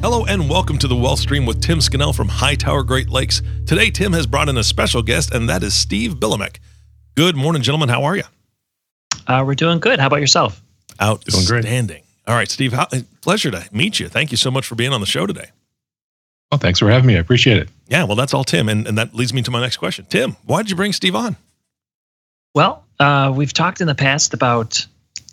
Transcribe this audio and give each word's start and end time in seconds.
Hello 0.00 0.24
and 0.26 0.48
welcome 0.48 0.78
to 0.78 0.86
the 0.86 0.94
Wealth 0.94 1.18
Stream 1.18 1.44
with 1.44 1.60
Tim 1.60 1.80
Scannell 1.80 2.12
from 2.12 2.28
Hightower 2.28 2.84
Great 2.84 3.10
Lakes. 3.10 3.42
Today, 3.66 3.90
Tim 3.90 4.12
has 4.12 4.28
brought 4.28 4.48
in 4.48 4.56
a 4.56 4.62
special 4.62 5.02
guest, 5.02 5.34
and 5.34 5.48
that 5.48 5.64
is 5.64 5.74
Steve 5.74 6.14
Billimack. 6.14 6.58
Good 7.16 7.34
morning, 7.34 7.62
gentlemen. 7.62 7.88
How 7.88 8.04
are 8.04 8.16
you? 8.16 8.22
Uh, 9.26 9.42
we're 9.44 9.56
doing 9.56 9.80
good. 9.80 9.98
How 9.98 10.06
about 10.06 10.20
yourself? 10.20 10.62
Outstanding. 11.02 12.04
All 12.28 12.36
right, 12.36 12.48
Steve. 12.48 12.74
How, 12.74 12.86
pleasure 13.22 13.50
to 13.50 13.68
meet 13.72 13.98
you. 13.98 14.08
Thank 14.08 14.30
you 14.30 14.36
so 14.36 14.52
much 14.52 14.68
for 14.68 14.76
being 14.76 14.92
on 14.92 15.00
the 15.00 15.06
show 15.06 15.26
today. 15.26 15.50
Well, 16.52 16.60
thanks 16.60 16.78
for 16.78 16.88
having 16.88 17.08
me. 17.08 17.16
I 17.16 17.18
appreciate 17.18 17.58
it. 17.58 17.68
Yeah, 17.88 18.04
well, 18.04 18.14
that's 18.14 18.32
all, 18.32 18.44
Tim, 18.44 18.68
and, 18.68 18.86
and 18.86 18.96
that 18.98 19.16
leads 19.16 19.34
me 19.34 19.42
to 19.42 19.50
my 19.50 19.60
next 19.60 19.78
question. 19.78 20.06
Tim, 20.08 20.36
why 20.44 20.62
did 20.62 20.70
you 20.70 20.76
bring 20.76 20.92
Steve 20.92 21.16
on? 21.16 21.34
Well, 22.54 22.84
uh, 23.00 23.32
we've 23.34 23.52
talked 23.52 23.80
in 23.80 23.88
the 23.88 23.96
past 23.96 24.32
about 24.32 24.86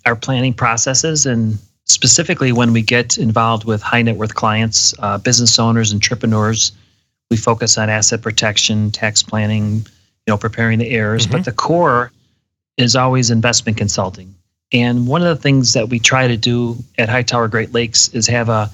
our 0.08 0.16
planning 0.16 0.56
processes 0.56 1.28
and 1.28 1.60
specifically 1.86 2.52
when 2.52 2.74
we 2.74 2.82
get 2.82 3.18
involved 3.18 3.64
with 3.66 3.82
high 3.82 4.02
net 4.02 4.18
worth 4.18 4.36
clients, 4.36 4.94
uh, 5.00 5.18
business 5.18 5.58
owners, 5.60 5.94
entrepreneurs, 5.94 6.72
we 7.30 7.38
focus 7.38 7.78
on 7.78 7.90
asset 7.90 8.22
protection, 8.22 8.92
tax 8.92 9.24
planning, 9.24 9.78
you 9.78 9.86
know, 10.28 10.38
preparing 10.38 10.80
the 10.80 10.90
heirs. 10.90 11.24
Mm-hmm. 11.24 11.32
But 11.32 11.46
the 11.46 11.52
core 11.52 12.12
is 12.78 12.96
always 12.96 13.32
investment 13.32 13.78
consulting. 13.78 14.36
And 14.72 15.08
one 15.08 15.22
of 15.22 15.28
the 15.28 15.42
things 15.42 15.74
that 15.74 15.90
we 15.90 16.00
try 16.00 16.28
to 16.28 16.38
do 16.38 16.78
at 16.98 17.08
Hightower 17.08 17.48
Great 17.48 17.74
Lakes 17.74 18.10
is 18.10 18.28
have 18.28 18.50
a 18.50 18.70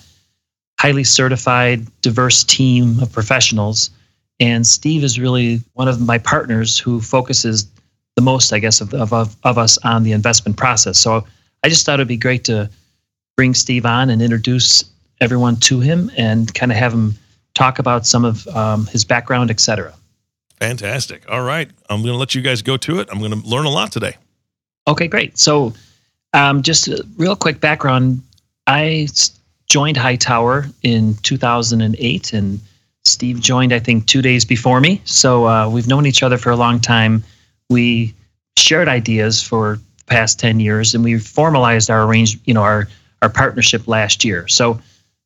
highly 0.80 1.03
certified, 1.03 1.86
diverse 2.02 2.44
team 2.44 3.00
of 3.02 3.12
professionals. 3.12 3.92
And 4.40 4.66
Steve 4.66 5.03
is 5.03 5.20
really 5.20 5.62
one 5.73 5.88
of 5.88 6.02
my 6.02 6.18
partners 6.18 6.80
who 6.80 7.02
focuses 7.02 7.68
the 8.16 8.22
most, 8.22 8.52
I 8.52 8.59
guess, 8.59 8.81
of, 8.81 8.94
of, 8.94 9.36
of 9.44 9.58
us 9.58 9.78
on 9.80 10.03
the 10.03 10.14
investment 10.14 10.58
process. 10.58 10.98
So 10.98 11.25
I 11.64 11.70
just 11.70 11.86
thought 11.86 11.96
it'd 11.96 12.08
be 12.08 12.18
great 12.18 12.46
to 12.46 12.70
bring 13.42 13.56
Steve 13.56 13.88
on 13.88 14.11
and 14.11 14.22
introduce 14.22 14.84
everyone 15.20 15.56
to 15.56 15.80
him 15.80 16.11
and 16.16 16.53
kind 16.53 16.72
of 16.72 16.78
have 16.78 16.94
him 16.94 17.16
talk 17.56 17.80
about 17.80 18.06
some 18.06 18.23
of 18.23 18.47
um, 18.50 18.86
his 18.86 19.03
background, 19.03 19.50
etc. 19.50 19.95
Fantastic. 20.59 21.23
All 21.28 21.42
right. 21.42 21.67
I'm 21.89 22.03
going 22.03 22.14
to 22.14 22.19
let 22.19 22.36
you 22.36 22.44
guys 22.44 22.62
go 22.62 22.78
to 22.78 23.00
it. 23.00 23.09
I'm 23.12 23.17
going 23.17 23.31
to 23.31 23.47
learn 23.47 23.66
a 23.66 23.72
lot 23.72 23.92
today. 23.92 24.16
Okay, 24.88 25.08
great. 25.08 25.39
So, 25.39 25.73
um, 26.34 26.62
just 26.62 26.88
a 26.88 27.03
real 27.17 27.36
quick 27.36 27.59
background 27.59 28.22
I 28.67 29.08
joined 29.66 29.97
Hightower 29.97 30.67
in 30.84 31.16
2008, 31.23 32.34
and 32.34 32.59
Steve 33.06 33.39
joined, 33.39 33.73
I 33.73 33.80
think, 33.80 34.06
two 34.06 34.22
days 34.22 34.45
before 34.45 34.80
me. 34.80 35.02
So, 35.06 35.47
uh, 35.47 35.67
we've 35.67 35.88
known 35.88 36.06
each 36.06 36.22
other 36.22 36.38
for 36.38 36.52
a 36.52 36.56
long 36.56 36.80
time. 36.80 37.23
We 37.72 38.14
shared 38.56 38.88
ideas 38.88 39.42
for 39.42 39.78
the 39.97 40.03
past 40.06 40.38
10 40.38 40.59
years, 40.59 40.94
and 40.94 41.03
we 41.03 41.17
formalized 41.17 41.89
our 41.89 42.03
arrange, 42.03 42.38
you 42.45 42.53
know, 42.53 42.62
our 42.62 42.88
our 43.22 43.30
partnership 43.30 43.88
last 43.88 44.23
year. 44.23 44.47
So, 44.47 44.80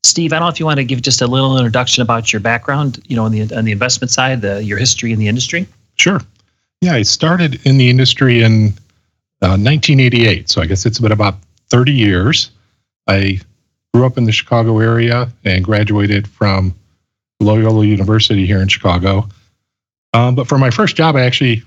Steve, 0.03 0.33
I 0.33 0.35
don't 0.35 0.45
know 0.45 0.49
if 0.49 0.59
you 0.59 0.65
want 0.65 0.77
to 0.77 0.85
give 0.85 1.01
just 1.01 1.21
a 1.21 1.27
little 1.27 1.57
introduction 1.57 2.01
about 2.01 2.31
your 2.31 2.39
background, 2.39 3.01
you 3.07 3.15
know, 3.15 3.23
on 3.23 3.31
the 3.31 3.41
on 3.55 3.65
the 3.65 3.71
investment 3.71 4.11
side, 4.11 4.41
the, 4.41 4.63
your 4.63 4.77
history 4.77 5.11
in 5.11 5.19
the 5.19 5.27
industry. 5.27 5.67
Sure. 5.95 6.21
Yeah, 6.81 6.93
I 6.93 7.01
started 7.01 7.65
in 7.65 7.77
the 7.77 7.89
industry 7.89 8.43
in 8.43 8.67
uh, 9.41 9.57
1988, 9.57 10.49
so 10.49 10.61
I 10.61 10.65
guess 10.65 10.85
it's 10.85 10.99
been 10.99 11.11
about 11.11 11.35
30 11.69 11.93
years. 11.93 12.51
I 13.07 13.39
grew 13.93 14.05
up 14.05 14.17
in 14.17 14.25
the 14.25 14.31
Chicago 14.31 14.79
area 14.79 15.31
and 15.43 15.63
graduated 15.63 16.27
from 16.27 16.75
Loyola 17.39 17.85
University 17.85 18.45
here 18.45 18.61
in 18.61 18.67
Chicago. 18.67 19.27
Um, 20.13 20.35
but 20.35 20.47
for 20.47 20.57
my 20.57 20.69
first 20.69 20.95
job, 20.95 21.15
I 21.15 21.21
actually 21.21 21.63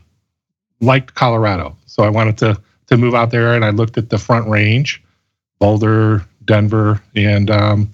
liked 0.80 1.14
Colorado, 1.14 1.76
so 1.86 2.02
I 2.02 2.10
wanted 2.10 2.38
to 2.38 2.60
to 2.86 2.96
move 2.96 3.14
out 3.14 3.30
there, 3.30 3.54
and 3.54 3.64
I 3.64 3.70
looked 3.70 3.98
at 3.98 4.08
the 4.08 4.18
Front 4.18 4.48
Range 4.48 5.02
Boulder, 5.58 6.24
Denver, 6.44 7.02
and 7.14 7.50
um, 7.50 7.90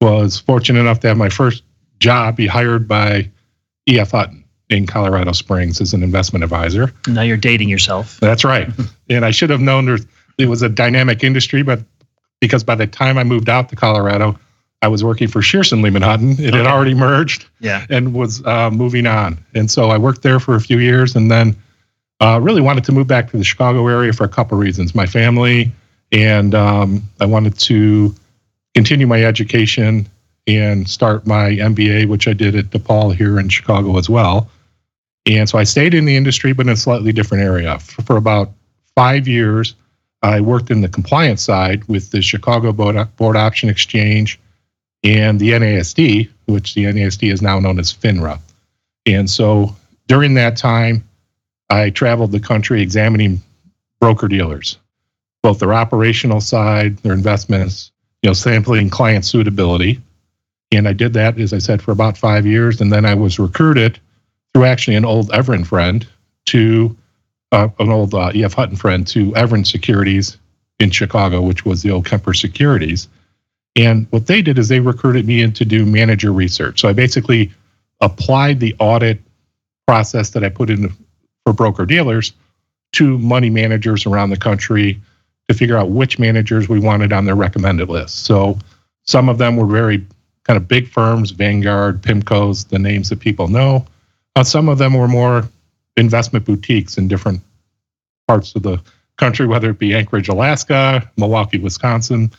was 0.00 0.38
fortunate 0.38 0.80
enough 0.80 1.00
to 1.00 1.08
have 1.08 1.16
my 1.16 1.28
first 1.28 1.62
job 2.00 2.36
be 2.36 2.46
hired 2.46 2.86
by 2.86 3.30
EF 3.86 4.10
Hutton 4.10 4.44
in 4.68 4.86
Colorado 4.86 5.32
Springs 5.32 5.80
as 5.80 5.94
an 5.94 6.02
investment 6.02 6.42
advisor. 6.42 6.92
Now 7.06 7.22
you're 7.22 7.36
dating 7.36 7.68
yourself. 7.68 8.18
That's 8.20 8.44
right. 8.44 8.68
and 9.08 9.24
I 9.24 9.30
should 9.30 9.50
have 9.50 9.60
known 9.60 9.86
there 9.86 9.98
it 10.38 10.48
was 10.48 10.62
a 10.62 10.68
dynamic 10.68 11.24
industry, 11.24 11.62
but 11.62 11.80
because 12.40 12.62
by 12.62 12.74
the 12.74 12.86
time 12.86 13.16
I 13.18 13.24
moved 13.24 13.48
out 13.48 13.68
to 13.70 13.76
Colorado, 13.76 14.38
I 14.82 14.88
was 14.88 15.02
working 15.02 15.28
for 15.28 15.40
Shearson 15.40 15.82
Lehman 15.82 16.02
Hutton. 16.02 16.32
It 16.32 16.48
okay. 16.48 16.58
had 16.58 16.66
already 16.66 16.94
merged 16.94 17.46
yeah. 17.60 17.86
and 17.88 18.12
was 18.12 18.44
uh, 18.44 18.70
moving 18.70 19.06
on. 19.06 19.38
And 19.54 19.70
so 19.70 19.90
I 19.90 19.98
worked 19.98 20.22
there 20.22 20.38
for 20.38 20.54
a 20.54 20.60
few 20.60 20.78
years 20.78 21.16
and 21.16 21.30
then 21.30 21.56
uh, 22.20 22.38
really 22.42 22.60
wanted 22.60 22.84
to 22.84 22.92
move 22.92 23.06
back 23.06 23.30
to 23.30 23.38
the 23.38 23.44
Chicago 23.44 23.86
area 23.88 24.12
for 24.12 24.24
a 24.24 24.28
couple 24.28 24.58
reasons. 24.58 24.94
My 24.94 25.06
family 25.06 25.72
and 26.12 26.54
um, 26.54 27.02
I 27.20 27.26
wanted 27.26 27.58
to 27.60 28.14
continue 28.74 29.06
my 29.06 29.24
education 29.24 30.08
and 30.46 30.88
start 30.88 31.26
my 31.26 31.50
MBA, 31.50 32.08
which 32.08 32.28
I 32.28 32.32
did 32.32 32.54
at 32.54 32.66
DePaul 32.66 33.14
here 33.14 33.40
in 33.40 33.48
Chicago 33.48 33.98
as 33.98 34.08
well. 34.08 34.48
And 35.26 35.48
so 35.48 35.58
I 35.58 35.64
stayed 35.64 35.92
in 35.92 36.04
the 36.04 36.16
industry, 36.16 36.52
but 36.52 36.66
in 36.66 36.72
a 36.72 36.76
slightly 36.76 37.12
different 37.12 37.42
area. 37.42 37.78
For, 37.80 38.02
for 38.02 38.16
about 38.16 38.52
five 38.94 39.26
years, 39.26 39.74
I 40.22 40.40
worked 40.40 40.70
in 40.70 40.80
the 40.80 40.88
compliance 40.88 41.42
side 41.42 41.84
with 41.88 42.10
the 42.10 42.22
Chicago 42.22 42.72
Board, 42.72 42.96
Board 43.16 43.36
Option 43.36 43.68
Exchange 43.68 44.38
and 45.02 45.38
the 45.38 45.50
NASD, 45.50 46.28
which 46.46 46.74
the 46.74 46.84
NASD 46.84 47.32
is 47.32 47.42
now 47.42 47.58
known 47.58 47.78
as 47.78 47.92
FINRA. 47.92 48.40
And 49.04 49.28
so 49.28 49.74
during 50.08 50.34
that 50.34 50.56
time, 50.56 51.04
I 51.70 51.90
traveled 51.90 52.32
the 52.32 52.40
country 52.40 52.80
examining 52.80 53.42
broker 54.00 54.28
dealers 54.28 54.78
both 55.46 55.60
their 55.60 55.74
operational 55.74 56.40
side, 56.40 56.98
their 56.98 57.12
investments, 57.12 57.92
you 58.20 58.28
know, 58.28 58.34
sampling 58.34 58.90
client 58.90 59.24
suitability. 59.24 60.02
And 60.72 60.88
I 60.88 60.92
did 60.92 61.12
that, 61.12 61.38
as 61.38 61.52
I 61.52 61.58
said, 61.58 61.80
for 61.80 61.92
about 61.92 62.18
five 62.18 62.44
years. 62.44 62.80
And 62.80 62.92
then 62.92 63.04
I 63.04 63.14
was 63.14 63.38
recruited 63.38 64.00
through 64.52 64.64
actually 64.64 64.96
an 64.96 65.04
old 65.04 65.30
Everen 65.30 65.64
friend 65.64 66.04
to 66.46 66.96
uh, 67.52 67.68
an 67.78 67.90
old 67.90 68.12
uh, 68.12 68.32
EF 68.34 68.54
Hutton 68.54 68.74
friend 68.74 69.06
to 69.06 69.30
Everen 69.36 69.64
Securities 69.64 70.36
in 70.80 70.90
Chicago, 70.90 71.40
which 71.42 71.64
was 71.64 71.80
the 71.80 71.92
old 71.92 72.06
Kemper 72.06 72.34
Securities. 72.34 73.06
And 73.76 74.08
what 74.10 74.26
they 74.26 74.42
did 74.42 74.58
is 74.58 74.66
they 74.66 74.80
recruited 74.80 75.28
me 75.28 75.42
in 75.42 75.52
to 75.52 75.64
do 75.64 75.86
manager 75.86 76.32
research. 76.32 76.80
So 76.80 76.88
I 76.88 76.92
basically 76.92 77.52
applied 78.00 78.58
the 78.58 78.74
audit 78.80 79.20
process 79.86 80.30
that 80.30 80.42
I 80.42 80.48
put 80.48 80.70
in 80.70 80.92
for 81.44 81.52
broker 81.52 81.86
dealers 81.86 82.32
to 82.94 83.16
money 83.16 83.48
managers 83.48 84.06
around 84.06 84.30
the 84.30 84.36
country 84.36 85.00
to 85.48 85.54
figure 85.54 85.76
out 85.76 85.90
which 85.90 86.18
managers 86.18 86.68
we 86.68 86.80
wanted 86.80 87.12
on 87.12 87.24
their 87.24 87.34
recommended 87.34 87.88
list. 87.88 88.24
So 88.24 88.58
some 89.04 89.28
of 89.28 89.38
them 89.38 89.56
were 89.56 89.66
very 89.66 90.04
kind 90.44 90.56
of 90.56 90.68
big 90.68 90.88
firms, 90.88 91.30
Vanguard, 91.30 92.02
PIMCO's, 92.02 92.64
the 92.64 92.78
names 92.78 93.08
that 93.10 93.20
people 93.20 93.48
know. 93.48 93.86
Uh, 94.34 94.44
some 94.44 94.68
of 94.68 94.78
them 94.78 94.94
were 94.94 95.08
more 95.08 95.48
investment 95.96 96.44
boutiques 96.44 96.98
in 96.98 97.08
different 97.08 97.40
parts 98.28 98.54
of 98.54 98.62
the 98.62 98.80
country, 99.16 99.46
whether 99.46 99.70
it 99.70 99.78
be 99.78 99.94
Anchorage, 99.94 100.28
Alaska, 100.28 101.10
Milwaukee, 101.16 101.58
Wisconsin. 101.58 102.30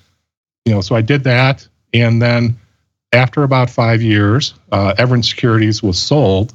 You 0.65 0.75
know, 0.75 0.81
so 0.81 0.95
I 0.95 1.01
did 1.01 1.23
that, 1.23 1.67
and 1.93 2.21
then 2.21 2.57
after 3.13 3.43
about 3.43 3.69
five 3.69 4.01
years, 4.01 4.53
uh, 4.71 4.93
Everen 4.97 5.23
Securities 5.23 5.81
was 5.81 5.97
sold, 5.97 6.53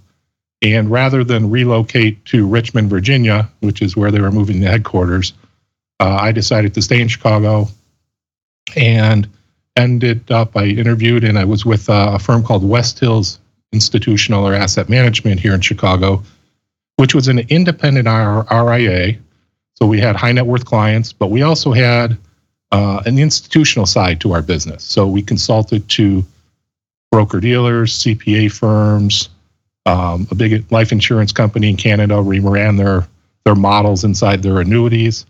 and 0.60 0.90
rather 0.90 1.24
than 1.24 1.50
relocate 1.50 2.24
to 2.26 2.46
Richmond, 2.46 2.90
Virginia, 2.90 3.50
which 3.60 3.82
is 3.82 3.96
where 3.96 4.10
they 4.10 4.20
were 4.20 4.30
moving 4.30 4.60
the 4.60 4.68
headquarters, 4.68 5.32
uh, 6.02 6.18
I 6.20 6.32
decided 6.32 6.74
to 6.74 6.82
stay 6.82 7.00
in 7.00 7.06
Chicago 7.06 7.68
and 8.76 9.28
ended 9.76 10.32
up, 10.32 10.56
I 10.56 10.64
interviewed 10.64 11.22
and 11.22 11.38
I 11.38 11.44
was 11.44 11.64
with 11.64 11.88
uh, 11.88 12.12
a 12.14 12.18
firm 12.18 12.42
called 12.42 12.68
West 12.68 12.98
Hills 12.98 13.38
Institutional 13.72 14.46
or 14.46 14.52
Asset 14.52 14.88
Management 14.88 15.38
here 15.38 15.54
in 15.54 15.60
Chicago, 15.60 16.24
which 16.96 17.14
was 17.14 17.28
an 17.28 17.38
independent 17.50 18.08
RIA. 18.08 19.16
So 19.76 19.86
we 19.86 20.00
had 20.00 20.16
high 20.16 20.32
net 20.32 20.44
worth 20.44 20.64
clients, 20.64 21.12
but 21.12 21.30
we 21.30 21.42
also 21.42 21.70
had 21.70 22.18
uh, 22.72 23.02
an 23.06 23.16
institutional 23.20 23.86
side 23.86 24.20
to 24.22 24.32
our 24.32 24.42
business. 24.42 24.82
So 24.82 25.06
we 25.06 25.22
consulted 25.22 25.88
to 25.90 26.24
broker 27.12 27.38
dealers, 27.38 27.96
CPA 28.02 28.50
firms, 28.50 29.28
um, 29.86 30.26
a 30.32 30.34
big 30.34 30.70
life 30.72 30.90
insurance 30.90 31.30
company 31.30 31.70
in 31.70 31.76
Canada. 31.76 32.20
We 32.20 32.40
ran 32.40 32.74
their 32.74 33.06
their 33.44 33.54
models 33.54 34.02
inside 34.02 34.42
their 34.42 34.60
annuities. 34.60 35.26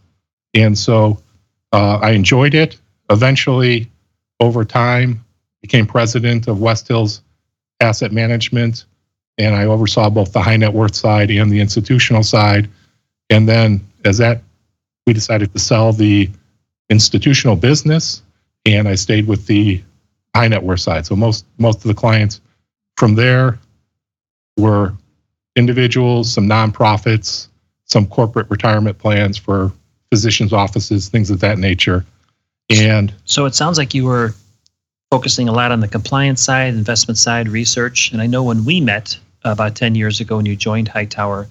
And 0.54 0.78
so 0.78 1.18
uh, 1.72 1.98
I 2.02 2.10
enjoyed 2.10 2.54
it. 2.54 2.78
Eventually, 3.10 3.90
over 4.40 4.64
time, 4.64 5.24
became 5.60 5.86
president 5.86 6.48
of 6.48 6.60
West 6.60 6.88
Hills 6.88 7.22
Asset 7.80 8.12
Management, 8.12 8.84
and 9.38 9.54
I 9.54 9.64
oversaw 9.64 10.10
both 10.10 10.32
the 10.32 10.42
high 10.42 10.56
net 10.56 10.72
worth 10.72 10.94
side 10.94 11.30
and 11.30 11.50
the 11.50 11.60
institutional 11.60 12.22
side. 12.22 12.68
And 13.30 13.48
then, 13.48 13.86
as 14.04 14.18
that, 14.18 14.42
we 15.06 15.12
decided 15.12 15.52
to 15.52 15.58
sell 15.58 15.92
the 15.92 16.28
institutional 16.90 17.56
business, 17.56 18.22
and 18.66 18.88
I 18.88 18.94
stayed 18.94 19.26
with 19.26 19.46
the 19.46 19.82
high 20.34 20.48
net 20.48 20.62
worth 20.62 20.80
side. 20.80 21.06
So 21.06 21.16
most 21.16 21.46
most 21.58 21.78
of 21.78 21.84
the 21.84 21.94
clients 21.94 22.40
from 22.96 23.14
there 23.14 23.58
were 24.56 24.92
individuals, 25.56 26.32
some 26.32 26.46
nonprofits, 26.48 27.48
some 27.84 28.06
corporate 28.06 28.50
retirement 28.50 28.98
plans 28.98 29.36
for 29.36 29.72
physicians' 30.12 30.52
offices, 30.52 31.08
things 31.08 31.30
of 31.30 31.40
that 31.40 31.56
nature. 31.56 32.04
And 32.68 33.14
so 33.24 33.46
it 33.46 33.54
sounds 33.54 33.78
like 33.78 33.94
you 33.94 34.04
were 34.04 34.34
focusing 35.10 35.48
a 35.48 35.52
lot 35.52 35.72
on 35.72 35.80
the 35.80 35.88
compliance 35.88 36.42
side, 36.42 36.74
investment 36.74 37.16
side, 37.16 37.48
research. 37.48 38.12
And 38.12 38.20
I 38.20 38.26
know 38.26 38.42
when 38.42 38.66
we 38.66 38.78
met 38.78 39.18
about 39.42 39.74
10 39.74 39.94
years 39.94 40.20
ago 40.20 40.36
when 40.36 40.44
you 40.44 40.54
joined 40.54 40.88
Hightower, 40.88 41.48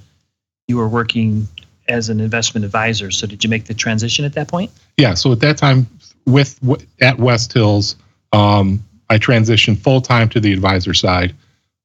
you 0.68 0.78
were 0.78 0.88
working 0.88 1.48
as 1.88 2.10
an 2.10 2.20
investment 2.20 2.64
advisor. 2.64 3.10
So 3.10 3.26
did 3.26 3.44
you 3.44 3.50
make 3.50 3.66
the 3.66 3.74
transition 3.74 4.26
at 4.26 4.34
that 4.34 4.48
point? 4.48 4.70
Yeah. 4.96 5.16
So 5.16 5.32
at 5.32 5.40
that 5.40 5.58
time, 5.58 5.88
with 6.28 6.60
at 7.02 7.18
West 7.18 7.54
Hills, 7.54 7.96
um, 8.32 8.84
I 9.10 9.18
transitioned 9.18 9.80
full 9.80 10.02
time 10.02 10.30
to 10.30 10.40
the 10.40 10.54
advisor 10.54 10.94
side. 10.94 11.34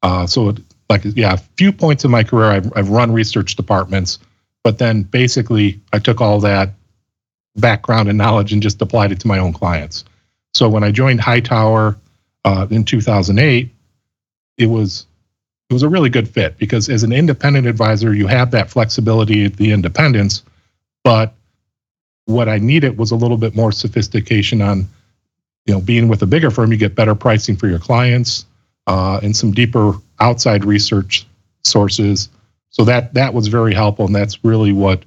Uh, 0.03 0.27
so, 0.27 0.51
it, 0.51 0.59
like, 0.91 1.05
yeah, 1.05 1.33
a 1.33 1.39
few 1.57 1.73
points 1.73 2.05
in 2.05 2.11
my 2.11 2.23
career, 2.23 2.51
I've, 2.51 2.71
I've 2.77 2.91
run 2.91 3.13
research 3.13 3.57
departments, 3.57 4.19
but 4.67 4.79
then 4.79 5.05
basically 5.05 5.81
I 5.93 6.01
took 6.01 6.21
all 6.21 6.41
that 6.41 6.71
background 7.55 8.09
and 8.09 8.19
knowledge 8.19 8.53
and 8.53 8.61
just 8.61 8.83
applied 8.83 9.13
it 9.13 9.21
to 9.21 9.29
my 9.29 9.39
own 9.39 9.53
clients. 9.53 10.05
So 10.55 10.69
when 10.69 10.83
I 10.83 10.91
joined 10.91 11.21
Hightower 11.21 11.97
uh, 12.45 12.67
in 12.69 12.83
2008, 12.83 13.73
it 14.59 14.67
was 14.67 15.07
it 15.71 15.73
was 15.73 15.85
a 15.85 15.89
really 15.89 16.11
good 16.11 16.29
fit 16.29 16.59
because 16.59 16.89
as 16.89 17.05
an 17.05 17.13
independent 17.13 17.69
advisor, 17.69 18.13
you 18.13 18.27
have 18.27 18.51
that 18.51 18.69
flexibility, 18.69 19.45
at 19.45 19.55
the 19.57 19.71
independence, 19.71 20.43
but 21.05 21.33
what 22.25 22.49
I 22.49 22.59
needed 22.59 22.99
was 22.99 23.13
a 23.13 23.17
little 23.17 23.37
bit 23.37 23.55
more 23.55 23.71
sophistication 23.71 24.61
on 24.63 24.89
you 25.67 25.75
know, 25.75 25.81
being 25.81 26.09
with 26.09 26.23
a 26.23 26.27
bigger 26.27 26.51
firm, 26.51 26.73
you 26.73 26.77
get 26.77 26.97
better 26.97 27.15
pricing 27.15 27.55
for 27.55 27.69
your 27.69 27.79
clients 27.79 28.47
uh, 28.89 29.21
and 29.23 29.37
some 29.37 29.53
deeper 29.53 29.93
outside 30.19 30.65
research 30.65 31.25
sources. 31.63 32.31
So 32.77 32.85
that 32.85 33.15
that 33.15 33.33
was 33.33 33.49
very 33.49 33.73
helpful, 33.73 34.05
and 34.05 34.15
that's 34.15 34.45
really 34.45 34.71
what 34.71 35.03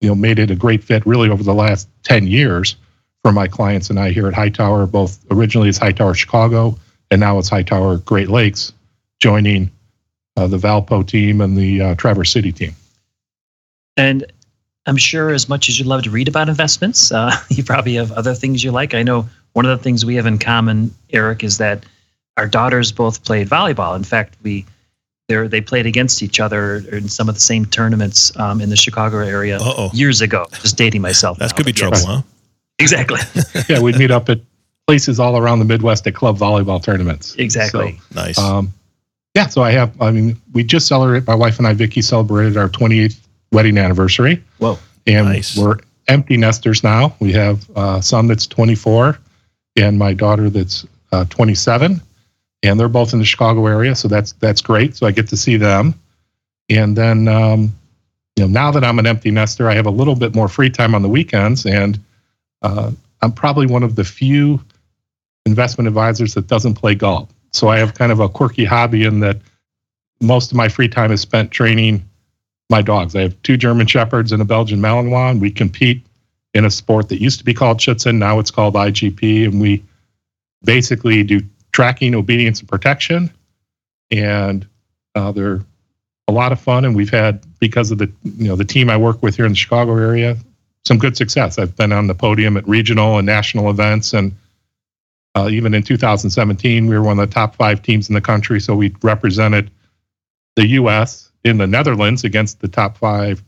you 0.00 0.08
know 0.08 0.14
made 0.14 0.38
it 0.38 0.50
a 0.50 0.56
great 0.56 0.82
fit. 0.82 1.04
Really, 1.04 1.28
over 1.28 1.42
the 1.42 1.52
last 1.52 1.90
ten 2.04 2.26
years, 2.26 2.76
for 3.22 3.32
my 3.32 3.46
clients 3.46 3.90
and 3.90 4.00
I 4.00 4.12
here 4.12 4.26
at 4.28 4.32
Hightower, 4.32 4.86
both 4.86 5.22
originally 5.30 5.68
as 5.68 5.76
Hightower 5.76 6.14
Chicago, 6.14 6.78
and 7.10 7.20
now 7.20 7.38
it's 7.38 7.50
Hightower 7.50 7.98
Great 7.98 8.30
Lakes, 8.30 8.72
joining 9.20 9.70
uh, 10.38 10.46
the 10.46 10.56
Valpo 10.56 11.06
team 11.06 11.42
and 11.42 11.54
the 11.54 11.82
uh, 11.82 11.94
Traverse 11.96 12.32
City 12.32 12.50
team. 12.50 12.74
And 13.98 14.24
I'm 14.86 14.96
sure 14.96 15.28
as 15.28 15.50
much 15.50 15.68
as 15.68 15.78
you 15.78 15.84
love 15.84 16.04
to 16.04 16.10
read 16.10 16.28
about 16.28 16.48
investments, 16.48 17.12
uh, 17.12 17.30
you 17.50 17.62
probably 17.62 17.96
have 17.96 18.10
other 18.12 18.32
things 18.32 18.64
you 18.64 18.70
like. 18.70 18.94
I 18.94 19.02
know 19.02 19.28
one 19.52 19.66
of 19.66 19.76
the 19.76 19.84
things 19.84 20.06
we 20.06 20.14
have 20.14 20.24
in 20.24 20.38
common, 20.38 20.94
Eric, 21.10 21.44
is 21.44 21.58
that 21.58 21.84
our 22.38 22.46
daughters 22.46 22.90
both 22.90 23.22
played 23.22 23.50
volleyball. 23.50 23.94
In 23.94 24.04
fact, 24.04 24.38
we 24.42 24.64
they 25.28 25.46
they 25.46 25.60
played 25.60 25.86
against 25.86 26.22
each 26.22 26.40
other 26.40 26.76
in 26.90 27.08
some 27.08 27.28
of 27.28 27.34
the 27.34 27.40
same 27.40 27.66
tournaments 27.66 28.36
um, 28.38 28.60
in 28.60 28.70
the 28.70 28.76
Chicago 28.76 29.18
area 29.18 29.58
Uh-oh. 29.58 29.90
years 29.92 30.20
ago. 30.20 30.46
Just 30.60 30.76
dating 30.76 31.02
myself. 31.02 31.38
That 31.38 31.54
could 31.54 31.66
be 31.66 31.72
trouble, 31.72 31.98
yes. 31.98 32.06
huh? 32.06 32.22
Exactly. 32.78 33.20
yeah, 33.68 33.80
we'd 33.80 33.98
meet 33.98 34.10
up 34.10 34.28
at 34.28 34.40
places 34.86 35.20
all 35.20 35.36
around 35.36 35.58
the 35.58 35.64
Midwest 35.64 36.06
at 36.06 36.14
club 36.14 36.38
volleyball 36.38 36.82
tournaments. 36.82 37.34
Exactly. 37.36 38.00
So, 38.12 38.20
nice. 38.20 38.38
Um, 38.38 38.72
yeah, 39.34 39.46
so 39.46 39.62
I 39.62 39.70
have. 39.72 40.00
I 40.00 40.10
mean, 40.10 40.40
we 40.52 40.64
just 40.64 40.86
celebrated. 40.86 41.26
My 41.26 41.34
wife 41.34 41.58
and 41.58 41.66
I, 41.66 41.74
Vicky, 41.74 42.02
celebrated 42.02 42.56
our 42.56 42.68
28th 42.68 43.20
wedding 43.52 43.76
anniversary. 43.78 44.42
Whoa. 44.58 44.78
And 45.06 45.26
nice. 45.26 45.56
we're 45.56 45.76
empty 46.08 46.36
nesters 46.36 46.82
now. 46.82 47.14
We 47.20 47.32
have 47.32 47.68
a 47.76 48.02
son 48.02 48.26
that's 48.26 48.46
24 48.46 49.18
and 49.76 49.98
my 49.98 50.12
daughter 50.12 50.50
that's 50.50 50.86
uh, 51.12 51.24
27. 51.26 52.00
And 52.62 52.78
they're 52.78 52.88
both 52.88 53.12
in 53.12 53.18
the 53.18 53.24
Chicago 53.24 53.66
area. 53.66 53.94
So 53.94 54.08
that's 54.08 54.32
that's 54.32 54.60
great. 54.60 54.96
So 54.96 55.06
I 55.06 55.12
get 55.12 55.28
to 55.28 55.36
see 55.36 55.56
them. 55.56 55.94
And 56.68 56.96
then, 56.96 57.28
um, 57.28 57.74
you 58.36 58.44
know, 58.44 58.48
now 58.48 58.70
that 58.72 58.84
I'm 58.84 58.98
an 58.98 59.06
empty 59.06 59.30
nester, 59.30 59.70
I 59.70 59.74
have 59.74 59.86
a 59.86 59.90
little 59.90 60.14
bit 60.14 60.34
more 60.34 60.48
free 60.48 60.70
time 60.70 60.94
on 60.94 61.02
the 61.02 61.08
weekends. 61.08 61.64
And 61.66 61.98
uh, 62.62 62.90
I'm 63.22 63.32
probably 63.32 63.66
one 63.66 63.82
of 63.82 63.96
the 63.96 64.04
few 64.04 64.60
investment 65.46 65.88
advisors 65.88 66.34
that 66.34 66.46
doesn't 66.46 66.74
play 66.74 66.94
golf. 66.94 67.28
So 67.52 67.68
I 67.68 67.78
have 67.78 67.94
kind 67.94 68.12
of 68.12 68.20
a 68.20 68.28
quirky 68.28 68.64
hobby 68.64 69.04
in 69.04 69.20
that 69.20 69.38
most 70.20 70.50
of 70.50 70.56
my 70.56 70.68
free 70.68 70.88
time 70.88 71.12
is 71.12 71.20
spent 71.20 71.50
training 71.50 72.04
my 72.70 72.82
dogs. 72.82 73.16
I 73.16 73.22
have 73.22 73.40
two 73.42 73.56
German 73.56 73.86
Shepherds 73.86 74.32
and 74.32 74.42
a 74.42 74.44
Belgian 74.44 74.80
Malinois, 74.80 75.30
and 75.30 75.40
we 75.40 75.50
compete 75.50 76.04
in 76.54 76.64
a 76.64 76.70
sport 76.70 77.08
that 77.08 77.20
used 77.20 77.38
to 77.38 77.44
be 77.44 77.54
called 77.54 77.78
Schutzhund, 77.78 78.18
Now 78.18 78.38
it's 78.38 78.50
called 78.50 78.74
IGP, 78.74 79.44
and 79.44 79.60
we 79.60 79.82
basically 80.64 81.22
do 81.22 81.40
tracking, 81.78 82.14
obedience, 82.14 82.60
and 82.60 82.68
protection. 82.68 83.30
And 84.10 84.66
uh, 85.14 85.32
they're 85.32 85.60
a 86.26 86.32
lot 86.32 86.50
of 86.50 86.60
fun, 86.60 86.84
and 86.84 86.96
we've 86.96 87.10
had 87.10 87.44
because 87.60 87.90
of 87.90 87.98
the 87.98 88.10
you 88.24 88.48
know 88.48 88.56
the 88.56 88.64
team 88.64 88.90
I 88.90 88.96
work 88.96 89.22
with 89.22 89.36
here 89.36 89.46
in 89.46 89.52
the 89.52 89.56
Chicago 89.56 89.96
area, 89.96 90.36
some 90.84 90.98
good 90.98 91.16
success. 91.16 91.58
I've 91.58 91.76
been 91.76 91.92
on 91.92 92.06
the 92.06 92.14
podium 92.14 92.56
at 92.56 92.66
regional 92.66 93.18
and 93.18 93.26
national 93.26 93.70
events, 93.70 94.12
and 94.12 94.34
uh, 95.34 95.48
even 95.50 95.72
in 95.72 95.82
2017, 95.84 96.88
we 96.88 96.98
were 96.98 97.04
one 97.04 97.20
of 97.20 97.28
the 97.28 97.32
top 97.32 97.54
five 97.54 97.82
teams 97.82 98.08
in 98.08 98.14
the 98.14 98.20
country. 98.20 98.58
So 98.60 98.74
we 98.74 98.92
represented 99.02 99.70
the 100.56 100.66
U.S 100.66 101.28
in 101.44 101.58
the 101.58 101.66
Netherlands 101.66 102.24
against 102.24 102.60
the 102.60 102.68
top 102.68 102.98
five 102.98 103.42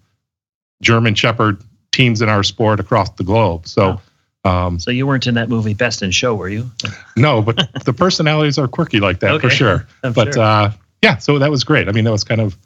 German 0.83 1.15
Shepherd 1.15 1.63
teams 1.93 2.23
in 2.23 2.29
our 2.29 2.43
sport 2.43 2.81
across 2.81 3.11
the 3.11 3.25
globe. 3.25 3.67
So, 3.67 4.01
um, 4.45 4.79
so 4.79 4.91
you 4.91 5.07
weren't 5.07 5.27
in 5.27 5.35
that 5.35 5.49
movie 5.49 5.75
Best 5.75 6.03
in 6.03 6.11
Show, 6.11 6.35
were 6.35 6.49
you? 6.49 6.71
no, 7.17 7.43
but 7.43 7.69
the 7.85 7.93
personalities 7.93 8.59
are 8.59 8.69
quirky 8.69 9.01
like 9.01 9.21
that 9.21 9.33
okay. 9.33 9.49
for 9.49 9.55
sure. 9.55 9.87
I'm 10.03 10.13
but 10.13 10.35
sure. 10.35 10.43
Uh, 10.43 10.73
yeah, 11.03 11.19
so 11.19 11.39
that 11.39 11.51
was 11.51 11.65
great. 11.65 11.89
I 11.89 11.93
mean, 11.93 12.05
that 12.05 12.13
was 12.13 12.25
kind 12.25 12.41
of 12.41 12.57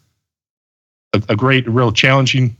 a, 1.12 1.22
a 1.30 1.36
great, 1.36 1.68
real 1.68 1.92
challenging 1.92 2.56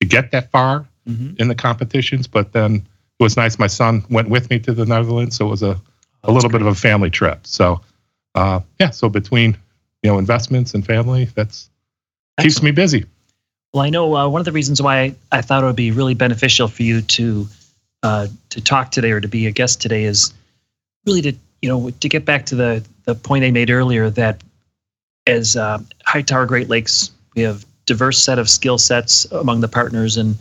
to 0.00 0.06
get 0.06 0.32
that 0.32 0.50
far 0.50 0.86
mm-hmm. 1.08 1.34
in 1.38 1.48
the 1.48 1.54
competitions. 1.54 2.26
But 2.26 2.52
then 2.52 2.76
it 2.76 3.22
was 3.22 3.36
nice. 3.36 3.58
My 3.58 3.66
son 3.66 4.04
went 4.10 4.28
with 4.28 4.50
me 4.50 4.58
to 4.60 4.72
the 4.72 4.86
Netherlands, 4.86 5.36
so 5.36 5.46
it 5.46 5.50
was 5.50 5.62
a 5.62 5.80
oh, 6.24 6.32
a 6.32 6.32
little 6.32 6.50
great. 6.50 6.60
bit 6.60 6.66
of 6.66 6.74
a 6.74 6.78
family 6.78 7.10
trip. 7.10 7.46
So, 7.46 7.80
uh, 8.34 8.60
yeah, 8.80 8.90
so 8.90 9.08
between 9.08 9.56
you 10.02 10.10
know 10.10 10.18
investments 10.18 10.74
and 10.74 10.84
family, 10.84 11.26
that's 11.34 11.70
keeps 12.40 12.62
me 12.62 12.70
busy. 12.72 13.06
Well, 13.72 13.84
I 13.84 13.90
know 13.90 14.16
uh, 14.16 14.28
one 14.28 14.40
of 14.40 14.44
the 14.44 14.52
reasons 14.52 14.82
why 14.82 15.14
I 15.30 15.42
thought 15.42 15.62
it 15.62 15.66
would 15.66 15.76
be 15.76 15.92
really 15.92 16.14
beneficial 16.14 16.66
for 16.66 16.82
you 16.82 17.02
to 17.02 17.46
uh, 18.02 18.26
to 18.50 18.60
talk 18.60 18.90
today 18.90 19.10
or 19.10 19.20
to 19.20 19.28
be 19.28 19.46
a 19.46 19.50
guest 19.50 19.80
today 19.80 20.04
is 20.04 20.32
really 21.06 21.22
to 21.22 21.32
you 21.62 21.68
know 21.68 21.90
to 21.90 22.08
get 22.08 22.24
back 22.24 22.46
to 22.46 22.54
the 22.54 22.84
the 23.04 23.14
point 23.14 23.44
I 23.44 23.50
made 23.50 23.70
earlier 23.70 24.10
that 24.10 24.42
as 25.26 25.56
uh, 25.56 25.78
Hightower 26.04 26.46
Great 26.46 26.68
Lakes 26.68 27.10
we 27.34 27.42
have 27.42 27.64
diverse 27.86 28.22
set 28.22 28.38
of 28.38 28.48
skill 28.48 28.78
sets 28.78 29.24
among 29.32 29.60
the 29.60 29.68
partners 29.68 30.16
and 30.16 30.36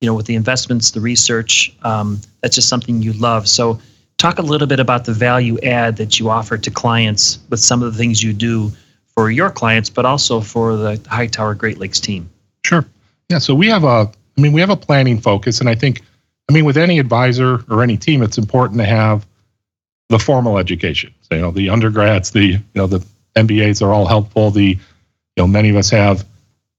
you 0.00 0.06
know 0.06 0.14
with 0.14 0.26
the 0.26 0.34
investments 0.34 0.92
the 0.92 1.00
research 1.00 1.74
um, 1.82 2.20
that's 2.40 2.54
just 2.54 2.68
something 2.68 3.02
you 3.02 3.12
love 3.14 3.48
so 3.48 3.80
talk 4.20 4.38
a 4.38 4.42
little 4.42 4.66
bit 4.66 4.78
about 4.78 5.06
the 5.06 5.12
value 5.12 5.58
add 5.62 5.96
that 5.96 6.20
you 6.20 6.28
offer 6.28 6.58
to 6.58 6.70
clients 6.70 7.38
with 7.48 7.58
some 7.58 7.82
of 7.82 7.92
the 7.92 7.98
things 7.98 8.22
you 8.22 8.32
do 8.32 8.70
for 9.14 9.30
your 9.30 9.50
clients, 9.50 9.90
but 9.90 10.04
also 10.04 10.40
for 10.40 10.76
the 10.76 11.00
Hightower 11.08 11.54
Great 11.54 11.78
Lakes 11.78 12.00
team? 12.00 12.30
Sure. 12.64 12.84
Yeah. 13.28 13.38
So 13.38 13.54
we 13.54 13.68
have 13.68 13.84
a, 13.84 14.10
I 14.36 14.40
mean, 14.40 14.52
we 14.52 14.60
have 14.60 14.70
a 14.70 14.76
planning 14.76 15.20
focus, 15.20 15.60
and 15.60 15.68
I 15.68 15.74
think, 15.74 16.02
I 16.50 16.52
mean, 16.52 16.64
with 16.64 16.76
any 16.76 16.98
advisor 16.98 17.64
or 17.70 17.84
any 17.84 17.96
team, 17.96 18.24
it's 18.24 18.36
important 18.36 18.80
to 18.80 18.84
have 18.84 19.24
the 20.08 20.18
formal 20.18 20.58
education. 20.58 21.14
So, 21.20 21.36
you 21.36 21.42
know, 21.42 21.52
the 21.52 21.70
undergrads, 21.70 22.32
the 22.32 22.44
you 22.44 22.60
know, 22.74 22.88
the 22.88 23.06
MBAs 23.36 23.80
are 23.82 23.92
all 23.92 24.04
helpful. 24.04 24.50
The, 24.50 24.70
you 24.70 24.78
know, 25.36 25.46
many 25.46 25.70
of 25.70 25.76
us 25.76 25.90
have 25.90 26.26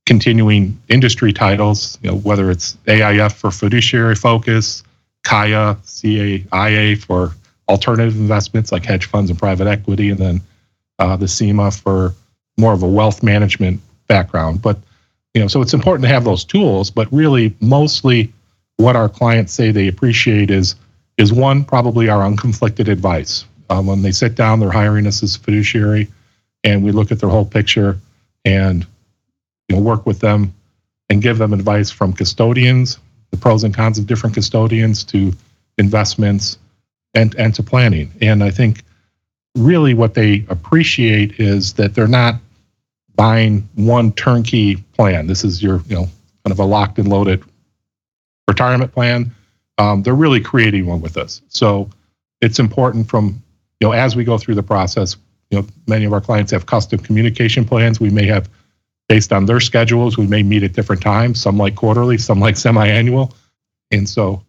continuing 0.05 0.77
industry 0.89 1.31
titles. 1.31 1.97
You 2.01 2.11
know, 2.11 2.17
whether 2.17 2.51
it's 2.51 2.75
AIF 2.85 3.31
for 3.31 3.49
fiduciary 3.49 4.15
focus, 4.15 4.83
CAIA, 5.23 5.77
CAIA 5.77 7.01
for 7.01 7.31
alternative 7.69 8.17
investments 8.17 8.73
like 8.73 8.83
hedge 8.83 9.05
funds 9.05 9.29
and 9.29 9.39
private 9.39 9.67
equity, 9.67 10.09
and 10.09 10.19
then 10.19 10.41
uh, 10.99 11.15
the 11.15 11.29
CIMA 11.29 11.71
for 11.71 12.13
more 12.57 12.73
of 12.73 12.83
a 12.83 12.89
wealth 12.89 13.23
management 13.23 13.79
background. 14.07 14.61
But 14.61 14.79
you 15.33 15.39
know, 15.39 15.47
so 15.47 15.61
it's 15.61 15.73
important 15.73 16.03
to 16.03 16.09
have 16.09 16.25
those 16.25 16.43
tools. 16.43 16.91
But 16.91 17.07
really, 17.13 17.55
mostly, 17.61 18.33
what 18.81 18.95
our 18.95 19.09
clients 19.09 19.53
say 19.53 19.71
they 19.71 19.87
appreciate 19.87 20.49
is 20.49 20.75
is 21.17 21.31
one 21.31 21.63
probably 21.63 22.09
our 22.09 22.21
unconflicted 22.29 22.87
advice. 22.87 23.45
Um, 23.69 23.85
when 23.85 24.01
they 24.01 24.11
sit 24.11 24.35
down, 24.35 24.59
they're 24.59 24.71
hiring 24.71 25.07
us 25.07 25.21
as 25.23 25.35
fiduciary, 25.35 26.07
and 26.63 26.83
we 26.83 26.91
look 26.91 27.11
at 27.11 27.19
their 27.19 27.29
whole 27.29 27.45
picture 27.45 27.99
and 28.43 28.85
you 29.69 29.75
know 29.75 29.81
work 29.81 30.05
with 30.05 30.19
them 30.19 30.53
and 31.09 31.21
give 31.21 31.37
them 31.37 31.53
advice 31.53 31.91
from 31.91 32.13
custodians, 32.13 32.97
the 33.31 33.37
pros 33.37 33.63
and 33.63 33.73
cons 33.73 33.99
of 33.99 34.07
different 34.07 34.33
custodians, 34.33 35.03
to 35.03 35.33
investments, 35.77 36.57
and, 37.13 37.35
and 37.35 37.53
to 37.55 37.63
planning. 37.63 38.11
And 38.21 38.43
I 38.43 38.51
think 38.51 38.83
really 39.55 39.93
what 39.93 40.13
they 40.13 40.45
appreciate 40.47 41.39
is 41.39 41.73
that 41.73 41.93
they're 41.93 42.07
not 42.07 42.35
buying 43.15 43.67
one 43.75 44.13
turnkey 44.13 44.77
plan. 44.77 45.27
This 45.27 45.43
is 45.43 45.61
your, 45.61 45.81
you 45.87 45.95
know, 45.95 46.05
kind 46.45 46.51
of 46.51 46.59
a 46.59 46.63
locked 46.63 46.97
and 46.97 47.09
loaded 47.09 47.43
retirement 48.51 48.91
plan. 48.91 49.33
Um, 49.77 50.03
they're 50.03 50.21
really 50.25 50.41
creating 50.41 50.85
one 50.85 51.01
with 51.01 51.17
us. 51.17 51.41
So 51.47 51.89
it's 52.41 52.59
important 52.59 53.09
from, 53.09 53.41
you 53.79 53.87
know, 53.87 53.93
as 53.93 54.15
we 54.15 54.23
go 54.23 54.37
through 54.37 54.55
the 54.55 54.63
process, 54.63 55.15
you 55.49 55.59
know, 55.59 55.67
many 55.87 56.05
of 56.05 56.13
our 56.13 56.21
clients 56.21 56.51
have 56.51 56.65
custom 56.65 56.99
communication 56.99 57.65
plans. 57.65 57.99
We 57.99 58.09
may 58.09 58.25
have 58.27 58.49
based 59.07 59.31
on 59.33 59.45
their 59.45 59.59
schedules, 59.59 60.17
we 60.17 60.27
may 60.27 60.43
meet 60.43 60.63
at 60.63 60.73
different 60.73 61.01
times, 61.01 61.41
some 61.41 61.57
like 61.57 61.75
quarterly, 61.75 62.17
some 62.17 62.39
like 62.39 62.57
semi-annual. 62.57 63.33
And 63.91 64.07
so 64.07 64.43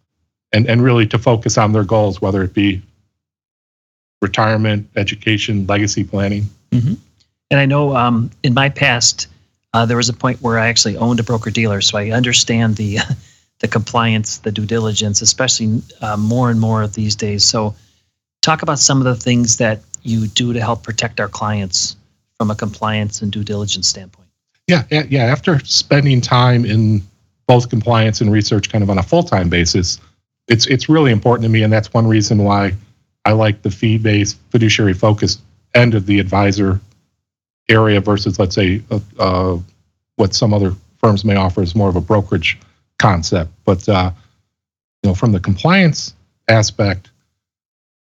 and 0.53 0.69
and 0.69 0.81
really 0.81 1.07
to 1.07 1.17
focus 1.17 1.57
on 1.57 1.73
their 1.73 1.83
goals, 1.83 2.21
whether 2.21 2.43
it 2.43 2.53
be 2.53 2.81
retirement, 4.21 4.87
education, 4.95 5.67
legacy 5.67 6.03
planning. 6.03 6.43
Mm-hmm. 6.71 6.93
And 7.51 7.59
I 7.59 7.65
know 7.65 7.95
um, 7.95 8.31
in 8.41 8.53
my 8.53 8.69
past, 8.69 9.27
uh, 9.73 9.85
there 9.85 9.97
was 9.97 10.09
a 10.09 10.13
point 10.13 10.41
where 10.41 10.57
I 10.57 10.69
actually 10.69 10.97
owned 10.97 11.19
a 11.19 11.23
broker 11.23 11.51
dealer, 11.51 11.81
so 11.81 11.97
I 11.97 12.11
understand 12.11 12.77
the 12.77 12.99
the 13.63 13.67
compliance, 13.69 14.39
the 14.39 14.51
due 14.51 14.65
diligence, 14.65 15.21
especially 15.21 15.81
uh, 16.01 16.17
more 16.17 16.51
and 16.51 16.59
more 16.59 16.85
these 16.85 17.15
days. 17.15 17.45
So, 17.45 17.73
talk 18.41 18.61
about 18.61 18.77
some 18.77 18.97
of 18.99 19.05
the 19.05 19.15
things 19.15 19.57
that 19.57 19.79
you 20.03 20.27
do 20.27 20.51
to 20.51 20.59
help 20.59 20.83
protect 20.83 21.21
our 21.21 21.29
clients 21.29 21.95
from 22.37 22.51
a 22.51 22.55
compliance 22.55 23.21
and 23.21 23.31
due 23.31 23.43
diligence 23.43 23.87
standpoint. 23.87 24.27
Yeah, 24.67 24.83
yeah. 24.91 25.23
After 25.23 25.59
spending 25.59 26.19
time 26.19 26.65
in 26.65 27.01
both 27.47 27.69
compliance 27.69 28.19
and 28.19 28.33
research, 28.33 28.69
kind 28.69 28.83
of 28.83 28.89
on 28.89 28.97
a 28.97 29.03
full 29.03 29.23
time 29.23 29.47
basis, 29.47 29.97
it's 30.49 30.67
it's 30.67 30.89
really 30.89 31.13
important 31.13 31.43
to 31.43 31.49
me, 31.49 31.63
and 31.63 31.71
that's 31.71 31.93
one 31.93 32.05
reason 32.05 32.43
why 32.43 32.73
I 33.23 33.31
like 33.31 33.61
the 33.61 33.71
fee 33.71 33.97
based 33.97 34.37
fiduciary 34.49 34.93
focused 34.93 35.39
end 35.73 35.95
of 35.95 36.05
the 36.05 36.19
advisor 36.19 36.81
area 37.69 38.01
versus 38.01 38.39
let's 38.39 38.55
say 38.55 38.81
uh, 38.91 38.99
uh, 39.19 39.57
what 40.17 40.33
some 40.33 40.53
other 40.53 40.75
firms 40.97 41.23
may 41.23 41.37
offer 41.37 41.61
is 41.61 41.75
more 41.75 41.87
of 41.87 41.95
a 41.95 42.01
brokerage 42.01 42.59
concept. 42.99 43.51
But 43.65 43.87
uh, 43.89 44.11
you 45.01 45.09
know, 45.09 45.15
from 45.15 45.31
the 45.31 45.39
compliance 45.39 46.13
aspect, 46.47 47.09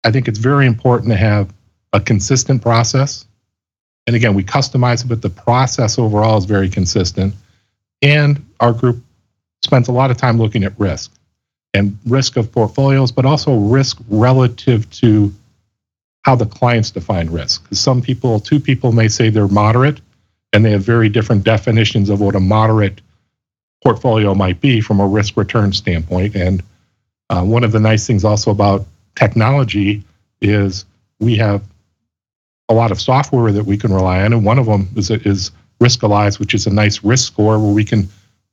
I 0.04 0.12
think 0.12 0.28
it's 0.28 0.40
very 0.40 0.66
important 0.66 1.12
to 1.12 1.18
have 1.18 1.54
a 1.94 2.00
consistent 2.00 2.62
process. 2.62 3.26
And 4.08 4.16
again, 4.16 4.34
we 4.34 4.44
customize 4.44 5.06
it, 5.06 5.08
but 5.08 5.22
the 5.22 5.30
process 5.30 6.00
overall 6.00 6.38
is 6.38 6.46
very 6.46 6.70
consistent. 6.70 7.34
And 8.02 8.44
our 8.60 8.74
group 8.74 8.98
spends 9.62 9.88
a 9.88 9.92
lot 9.92 10.10
of 10.10 10.18
time 10.18 10.38
looking 10.38 10.64
at 10.64 10.78
risk 10.80 11.12
and 11.74 11.98
risk 12.06 12.36
of 12.36 12.52
portfolios, 12.52 13.12
but 13.12 13.26
also 13.26 13.56
risk 13.56 14.00
relative 14.10 14.90
to 14.92 15.34
how 16.24 16.36
the 16.36 16.46
clients 16.46 16.92
define 16.92 17.30
risk. 17.30 17.64
Because 17.64 17.80
some 17.80 18.02
people, 18.02 18.40
two 18.40 18.60
people 18.60 18.92
may 18.92 19.08
say 19.08 19.30
they're 19.30 19.48
moderate, 19.48 20.02
and 20.54 20.66
they 20.66 20.72
have 20.72 20.84
very 20.84 21.10
different 21.10 21.44
definitions 21.44 22.10
of 22.10 22.20
what 22.20 22.36
a 22.36 22.40
moderate 22.40 23.02
portfolio 23.84 24.34
might 24.34 24.62
be 24.62 24.82
from 24.82 25.00
a 25.00 25.08
risk 25.08 25.38
return 25.38 25.74
standpoint. 25.74 26.36
And 26.36 26.64
uh, 27.30 27.44
one 27.44 27.64
of 27.64 27.72
the 27.72 27.80
nice 27.80 28.06
things 28.06 28.24
also 28.24 28.52
about 28.52 28.86
technology 29.16 30.04
is 30.42 30.86
we 31.20 31.36
have 31.38 31.64
a 32.70 32.74
lot 32.74 32.92
of 32.92 33.02
software 33.02 33.52
that 33.52 33.66
we 33.66 33.78
can 33.78 33.94
rely 33.94 34.22
on, 34.22 34.34
and 34.34 34.46
one 34.46 34.58
of 34.58 34.66
them 34.66 34.88
is, 34.96 35.12
is 35.12 35.52
Riskalyze, 35.82 36.40
which 36.40 36.54
is 36.54 36.68
a 36.68 36.70
nice 36.70 37.04
risk 37.04 37.28
score 37.28 37.60
where 37.60 37.74
we 37.74 37.84
can 37.84 38.08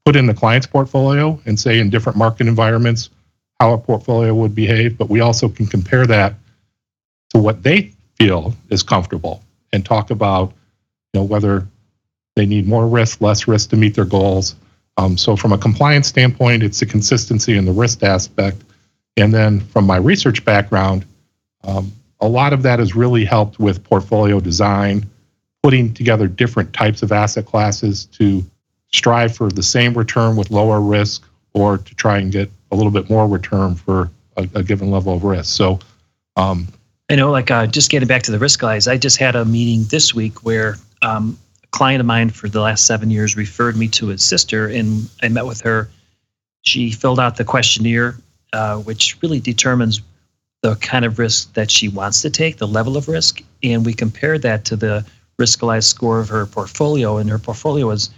put 0.05 0.17
in 0.17 0.27
the 0.27 0.35
client's 0.35 0.67
portfolio 0.67 1.39
and 1.45 1.61
say 1.61 1.79
in 1.79 1.91
different 1.91 2.17
market 2.17 2.49
environments 2.49 3.11
how 3.61 3.75
a 3.75 3.79
portfolio 3.79 4.35
would 4.35 4.55
behave, 4.55 4.97
but 4.97 5.09
we 5.09 5.21
also 5.21 5.49
can 5.49 5.67
compare 5.67 6.07
that 6.07 6.35
to 7.31 7.39
what 7.39 7.63
they 7.63 7.93
feel 8.17 8.55
is 8.71 8.83
comfortable 8.83 9.43
and 9.73 9.85
talk 9.85 10.11
about 10.11 10.53
you 11.13 11.21
know 11.21 11.25
whether 11.25 11.67
they 12.37 12.47
need 12.47 12.67
more 12.67 12.87
risk, 12.87 13.21
less 13.21 13.47
risk 13.47 13.71
to 13.71 13.77
meet 13.77 13.95
their 13.95 14.05
goals. 14.05 14.55
Um, 14.99 15.17
so 15.17 15.37
from 15.37 15.53
a 15.53 15.59
compliance 15.59 16.09
standpoint, 16.09 16.63
it's 16.65 16.81
the 16.81 16.87
consistency 16.87 17.57
and 17.57 17.67
the 17.67 17.73
risk 17.73 18.03
aspect. 18.03 18.63
And 19.17 19.33
then 19.33 19.61
from 19.61 19.87
my 19.87 19.97
research 19.97 20.45
background, 20.45 21.07
um, 21.65 21.93
a 22.21 22.29
lot 22.29 22.53
of 22.53 22.63
that 22.65 22.81
has 22.81 22.97
really 22.97 23.25
helped 23.25 23.61
with 23.61 23.83
portfolio 23.85 24.41
design, 24.41 25.09
putting 25.63 25.95
together 25.95 26.27
different 26.27 26.73
types 26.73 27.03
of 27.03 27.13
asset 27.13 27.47
classes 27.47 28.07
to 28.07 28.45
strive 28.93 29.37
for 29.37 29.49
the 29.51 29.63
same 29.63 29.95
return 29.95 30.35
with 30.35 30.51
lower 30.51 30.81
risk 30.81 31.25
or 31.55 31.79
to 31.79 31.95
try 31.95 32.19
and 32.19 32.33
get 32.33 32.51
a 32.73 32.77
little 32.77 32.93
bit 32.93 33.09
more 33.09 33.29
return 33.29 33.77
for 33.77 34.11
a, 34.37 34.49
a 34.55 34.63
given 34.65 34.91
level 34.91 35.15
of 35.15 35.23
risk. 35.23 35.55
So, 35.55 35.79
um, 36.37 36.69
I 37.09 37.15
know, 37.15 37.31
like 37.31 37.51
uh, 37.51 37.67
just 37.67 37.91
getting 37.91 38.09
back 38.09 38.23
to 38.25 38.33
the 38.33 38.39
risk 38.39 38.61
guys, 38.61 38.87
I 38.89 38.99
just 38.99 39.17
had 39.17 39.35
a 39.35 39.45
meeting 39.45 39.85
this 39.85 40.13
week 40.13 40.45
where 40.45 40.77
um, 41.03 41.39
client 41.71 42.01
of 42.01 42.07
mine 42.07 42.31
for 42.31 42.49
the 42.49 42.61
last 42.61 42.87
seven 42.87 43.11
years 43.11 43.37
referred 43.37 43.77
me 43.77 43.89
to 43.89 44.09
his 44.09 44.25
sister, 44.25 44.67
and 44.67 45.09
I 45.23 45.29
met 45.29 45.47
with 45.47 45.61
her. 45.63 45.91
She 46.63 46.91
filled 46.91 47.21
out 47.21 47.37
the 47.37 47.45
questionnaire, 47.45 48.17
uh, 48.53 48.79
which 48.79 49.17
really 49.23 49.41
determines 49.41 50.01
the 50.63 50.75
kind 50.77 51.05
of 51.05 51.19
risk 51.19 51.55
that 51.55 51.71
she 51.71 51.89
wants 51.89 52.21
to 52.23 52.31
take, 52.31 52.57
the 52.57 52.67
level 52.67 52.97
of 52.97 53.09
risk, 53.09 53.43
and 53.63 53.87
we 53.87 53.95
compared 53.95 54.43
that 54.43 54.65
to 54.67 54.77
the 54.77 55.07
Riskalyze 55.39 55.85
score 55.85 56.19
of 56.19 56.29
her 56.29 56.47
portfolio, 56.47 57.19
and 57.19 57.31
her 57.31 57.39
portfolio 57.39 57.87
was 57.87 58.11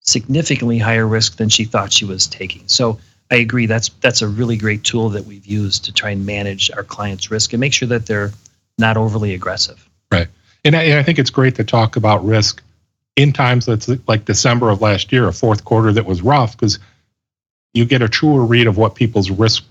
significantly 0.00 0.78
higher 0.78 1.06
risk 1.06 1.36
than 1.36 1.48
she 1.48 1.64
thought 1.64 1.92
she 1.92 2.04
was 2.04 2.26
taking. 2.26 2.62
So 2.66 2.98
I 3.30 3.36
agree. 3.36 3.66
That's 3.66 3.88
that's 4.00 4.22
a 4.22 4.28
really 4.28 4.56
great 4.56 4.84
tool 4.84 5.08
that 5.10 5.24
we've 5.24 5.46
used 5.46 5.84
to 5.86 5.92
try 5.92 6.10
and 6.10 6.24
manage 6.24 6.70
our 6.72 6.84
clients' 6.84 7.30
risk 7.30 7.52
and 7.52 7.60
make 7.60 7.72
sure 7.72 7.88
that 7.88 8.06
they're 8.06 8.30
not 8.78 8.96
overly 8.96 9.34
aggressive. 9.34 9.88
Right. 10.12 10.28
And 10.64 10.76
I, 10.76 10.82
and 10.82 10.98
I 10.98 11.02
think 11.02 11.18
it's 11.18 11.30
great 11.30 11.56
to 11.56 11.64
talk 11.64 11.96
about 11.96 12.24
risk 12.24 12.62
in 13.16 13.32
times 13.32 13.66
that's 13.66 13.90
like 14.08 14.24
December 14.24 14.70
of 14.70 14.80
last 14.80 15.12
year, 15.12 15.28
a 15.28 15.32
fourth 15.32 15.64
quarter 15.64 15.92
that 15.92 16.06
was 16.06 16.22
rough, 16.22 16.56
because 16.56 16.78
you 17.74 17.84
get 17.84 18.02
a 18.02 18.08
truer 18.08 18.44
read 18.44 18.66
of 18.66 18.76
what 18.76 18.94
people's 18.94 19.30
risk 19.30 19.64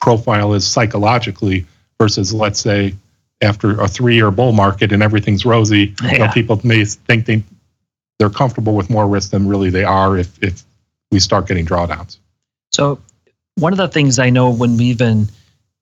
profile 0.00 0.54
is 0.54 0.66
psychologically 0.66 1.66
versus, 2.00 2.32
let's 2.32 2.60
say, 2.60 2.94
after 3.40 3.80
a 3.80 3.88
three-year 3.88 4.30
bull 4.30 4.52
market 4.52 4.92
and 4.92 5.02
everything's 5.02 5.44
rosy. 5.44 5.94
Yeah. 6.02 6.12
You 6.12 6.18
know, 6.18 6.28
people 6.28 6.60
may 6.64 6.84
think 6.84 7.26
they 7.26 7.42
they're 8.18 8.30
comfortable 8.30 8.74
with 8.74 8.90
more 8.90 9.06
risk 9.06 9.30
than 9.30 9.46
really 9.46 9.70
they 9.70 9.84
are 9.84 10.18
if 10.18 10.42
if 10.42 10.64
we 11.10 11.20
start 11.20 11.46
getting 11.46 11.64
drawdowns. 11.64 12.18
So 12.72 13.00
one 13.54 13.72
of 13.72 13.78
the 13.78 13.88
things 13.88 14.18
I 14.18 14.30
know 14.30 14.50
when 14.50 14.76
we've 14.76 14.98
been 14.98 15.28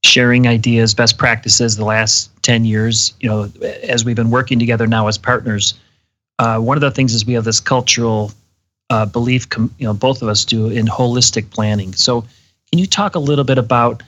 sharing 0.04 0.46
ideas, 0.46 0.94
best 0.94 1.18
practices 1.18 1.76
the 1.76 1.84
last 1.84 2.30
10 2.42 2.64
years, 2.64 3.14
you 3.20 3.28
know, 3.28 3.50
as 3.82 4.04
we've 4.04 4.16
been 4.16 4.30
working 4.30 4.58
together 4.58 4.86
now 4.86 5.08
as 5.08 5.18
partners, 5.18 5.74
uh, 6.38 6.58
one 6.58 6.76
of 6.76 6.80
the 6.80 6.90
things 6.90 7.14
is 7.14 7.26
we 7.26 7.34
have 7.34 7.44
this 7.44 7.60
cultural 7.60 8.32
uh, 8.90 9.06
belief, 9.06 9.48
com- 9.48 9.74
you 9.78 9.86
know, 9.86 9.94
both 9.94 10.22
of 10.22 10.28
us 10.28 10.44
do 10.44 10.68
in 10.68 10.86
holistic 10.86 11.50
planning. 11.50 11.92
So 11.94 12.22
can 12.70 12.78
you 12.78 12.86
talk 12.86 13.14
a 13.14 13.18
little 13.18 13.44
bit 13.44 13.58
about 13.58 14.02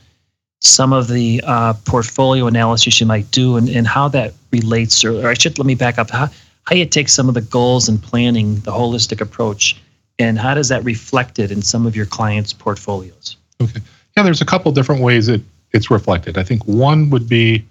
some 0.60 0.92
of 0.92 1.08
the 1.08 1.42
uh, 1.46 1.74
portfolio 1.84 2.46
analysis 2.46 3.00
you 3.00 3.06
might 3.06 3.30
do 3.30 3.56
and, 3.56 3.68
and 3.68 3.86
how 3.86 4.08
that 4.08 4.34
relates, 4.50 5.04
or, 5.04 5.24
or 5.24 5.28
I 5.28 5.34
should 5.34 5.58
let 5.58 5.66
me 5.66 5.74
back 5.74 5.98
up, 5.98 6.10
how, 6.10 6.28
how 6.64 6.74
you 6.74 6.84
take 6.84 7.08
some 7.08 7.28
of 7.28 7.34
the 7.34 7.40
goals 7.40 7.88
and 7.88 8.02
planning, 8.02 8.56
the 8.60 8.72
holistic 8.72 9.20
approach, 9.20 9.80
and 10.18 10.38
how 10.38 10.54
does 10.54 10.68
that 10.68 10.82
reflected 10.84 11.52
in 11.52 11.62
some 11.62 11.86
of 11.86 11.94
your 11.94 12.06
clients' 12.06 12.52
portfolios? 12.52 13.36
Okay. 13.60 13.80
Yeah, 14.16 14.24
there's 14.24 14.40
a 14.40 14.46
couple 14.46 14.72
different 14.72 15.00
ways 15.00 15.28
it, 15.28 15.42
it's 15.72 15.90
reflected. 15.90 16.36
I 16.36 16.42
think 16.42 16.64
one 16.66 17.08
would 17.10 17.28
be 17.28 17.64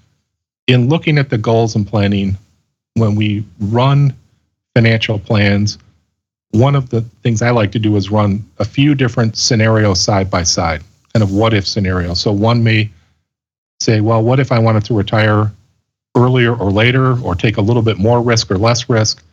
in 0.68 0.88
looking 0.88 1.18
at 1.18 1.30
the 1.30 1.38
goals 1.38 1.76
and 1.76 1.86
planning 1.86 2.38
when 2.94 3.16
we 3.16 3.46
run 3.60 4.16
financial 4.78 5.20
plans. 5.20 5.78
One 6.52 6.76
of 6.76 6.90
the 6.90 7.02
things 7.24 7.42
I 7.42 7.50
like 7.50 7.72
to 7.72 7.80
do 7.80 7.96
is 7.96 8.12
run 8.12 8.46
a 8.60 8.66
few 8.66 8.96
different 8.96 9.36
scenarios 9.38 10.00
side 10.00 10.30
by 10.30 10.44
side, 10.44 10.84
kind 11.14 11.24
of 11.24 11.32
what 11.32 11.54
if 11.54 11.68
scenarios. 11.68 12.20
So 12.20 12.32
one 12.32 12.64
may 12.64 12.90
say, 13.80 14.02
well, 14.02 14.22
what 14.24 14.40
if 14.40 14.52
I 14.52 14.60
wanted 14.60 14.86
to 14.86 14.94
retire 14.94 15.52
earlier 16.16 16.56
or 16.56 16.72
later, 16.72 17.20
or 17.22 17.36
take 17.36 17.58
a 17.58 17.62
little 17.62 17.82
bit 17.82 17.98
more 17.98 18.22
risk 18.22 18.50
or 18.50 18.58
less 18.58 18.90
risk, 18.90 19.24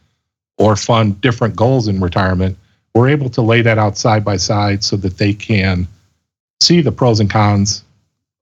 or 0.58 0.76
fund 0.76 1.20
different 1.20 1.56
goals 1.56 1.88
in 1.88 2.00
retirement? 2.00 2.56
we're 2.94 3.08
able 3.08 3.28
to 3.28 3.42
lay 3.42 3.60
that 3.60 3.78
out 3.78 3.98
side 3.98 4.24
by 4.24 4.36
side 4.36 4.84
so 4.84 4.96
that 4.96 5.18
they 5.18 5.34
can 5.34 5.86
see 6.60 6.80
the 6.80 6.92
pros 6.92 7.20
and 7.20 7.28
cons 7.28 7.84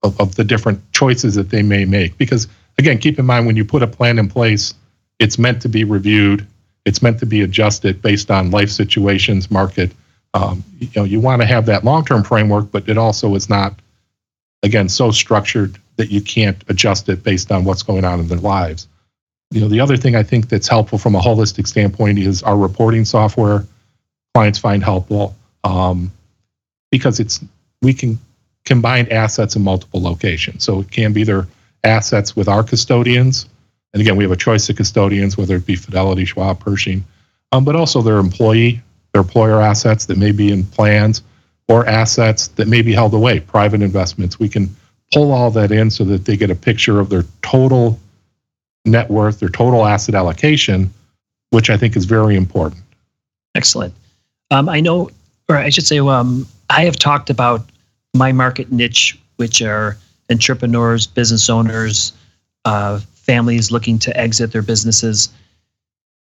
of, 0.03 0.19
of 0.19 0.35
the 0.35 0.43
different 0.43 0.79
choices 0.93 1.35
that 1.35 1.49
they 1.49 1.63
may 1.63 1.85
make. 1.85 2.17
Because 2.17 2.47
again, 2.77 2.99
keep 2.99 3.17
in 3.17 3.25
mind 3.25 3.47
when 3.47 3.55
you 3.55 3.65
put 3.65 3.81
a 3.81 3.87
plan 3.87 4.19
in 4.19 4.29
place, 4.29 4.73
it's 5.19 5.39
meant 5.39 5.61
to 5.63 5.69
be 5.69 5.83
reviewed, 5.83 6.45
it's 6.85 7.01
meant 7.01 7.19
to 7.19 7.25
be 7.25 7.41
adjusted 7.41 8.01
based 8.01 8.29
on 8.29 8.51
life 8.51 8.69
situations, 8.69 9.49
market. 9.49 9.91
Um, 10.33 10.63
you 10.79 10.89
know, 10.95 11.03
you 11.03 11.19
want 11.19 11.41
to 11.41 11.47
have 11.47 11.65
that 11.67 11.83
long-term 11.83 12.23
framework, 12.23 12.71
but 12.71 12.89
it 12.89 12.97
also 12.97 13.35
is 13.35 13.49
not, 13.49 13.73
again, 14.63 14.89
so 14.89 15.11
structured 15.11 15.77
that 15.97 16.11
you 16.11 16.21
can't 16.21 16.63
adjust 16.67 17.07
it 17.09 17.23
based 17.23 17.51
on 17.51 17.63
what's 17.63 17.83
going 17.83 18.03
on 18.03 18.19
in 18.19 18.27
their 18.27 18.39
lives. 18.39 18.87
You 19.51 19.61
know, 19.61 19.67
the 19.67 19.79
other 19.79 19.95
thing 19.95 20.15
I 20.15 20.23
think 20.23 20.49
that's 20.49 20.67
helpful 20.67 20.97
from 20.97 21.15
a 21.15 21.19
holistic 21.19 21.67
standpoint 21.67 22.17
is 22.17 22.41
our 22.41 22.57
reporting 22.57 23.05
software 23.05 23.65
clients 24.33 24.57
find 24.57 24.83
helpful 24.83 25.35
um, 25.63 26.11
because 26.89 27.19
it's 27.19 27.39
we 27.83 27.93
can 27.93 28.17
combine 28.65 29.07
assets 29.11 29.55
in 29.55 29.61
multiple 29.61 30.01
locations. 30.01 30.63
So 30.63 30.79
it 30.79 30.89
can 30.89 31.13
be 31.13 31.23
their 31.23 31.47
assets 31.83 32.35
with 32.35 32.47
our 32.47 32.63
custodians. 32.63 33.47
And 33.93 34.01
again, 34.01 34.15
we 34.15 34.23
have 34.23 34.31
a 34.31 34.37
choice 34.37 34.69
of 34.69 34.75
custodians, 34.75 35.37
whether 35.37 35.55
it 35.55 35.65
be 35.65 35.75
Fidelity, 35.75 36.25
Schwab, 36.25 36.59
Pershing, 36.59 37.05
um, 37.51 37.63
but 37.63 37.75
also 37.75 38.01
their 38.01 38.17
employee, 38.17 38.81
their 39.13 39.21
employer 39.21 39.61
assets 39.61 40.05
that 40.07 40.17
may 40.17 40.31
be 40.31 40.51
in 40.51 40.63
plans 40.63 41.21
or 41.67 41.85
assets 41.85 42.47
that 42.49 42.67
may 42.67 42.81
be 42.81 42.93
held 42.93 43.13
away, 43.13 43.39
private 43.39 43.81
investments. 43.81 44.39
We 44.39 44.49
can 44.49 44.75
pull 45.13 45.31
all 45.31 45.51
that 45.51 45.71
in 45.71 45.91
so 45.91 46.03
that 46.05 46.25
they 46.25 46.35
get 46.35 46.49
a 46.49 46.55
picture 46.55 46.99
of 46.99 47.09
their 47.09 47.23
total 47.41 47.99
net 48.85 49.09
worth, 49.09 49.39
their 49.39 49.49
total 49.49 49.85
asset 49.85 50.15
allocation, 50.15 50.91
which 51.51 51.69
I 51.69 51.77
think 51.77 51.95
is 51.95 52.05
very 52.05 52.35
important. 52.35 52.81
Excellent. 53.55 53.93
Um, 54.51 54.67
I 54.67 54.79
know, 54.79 55.09
or 55.47 55.57
I 55.57 55.69
should 55.69 55.85
say, 55.85 55.99
um, 55.99 56.47
I 56.69 56.85
have 56.85 56.97
talked 56.97 57.29
about 57.29 57.69
my 58.15 58.31
market 58.31 58.71
niche, 58.71 59.17
which 59.37 59.61
are 59.61 59.97
entrepreneurs, 60.29 61.05
business 61.07 61.49
owners, 61.49 62.13
uh, 62.65 62.99
families 63.23 63.71
looking 63.71 63.99
to 63.99 64.15
exit 64.17 64.51
their 64.51 64.61
businesses. 64.61 65.29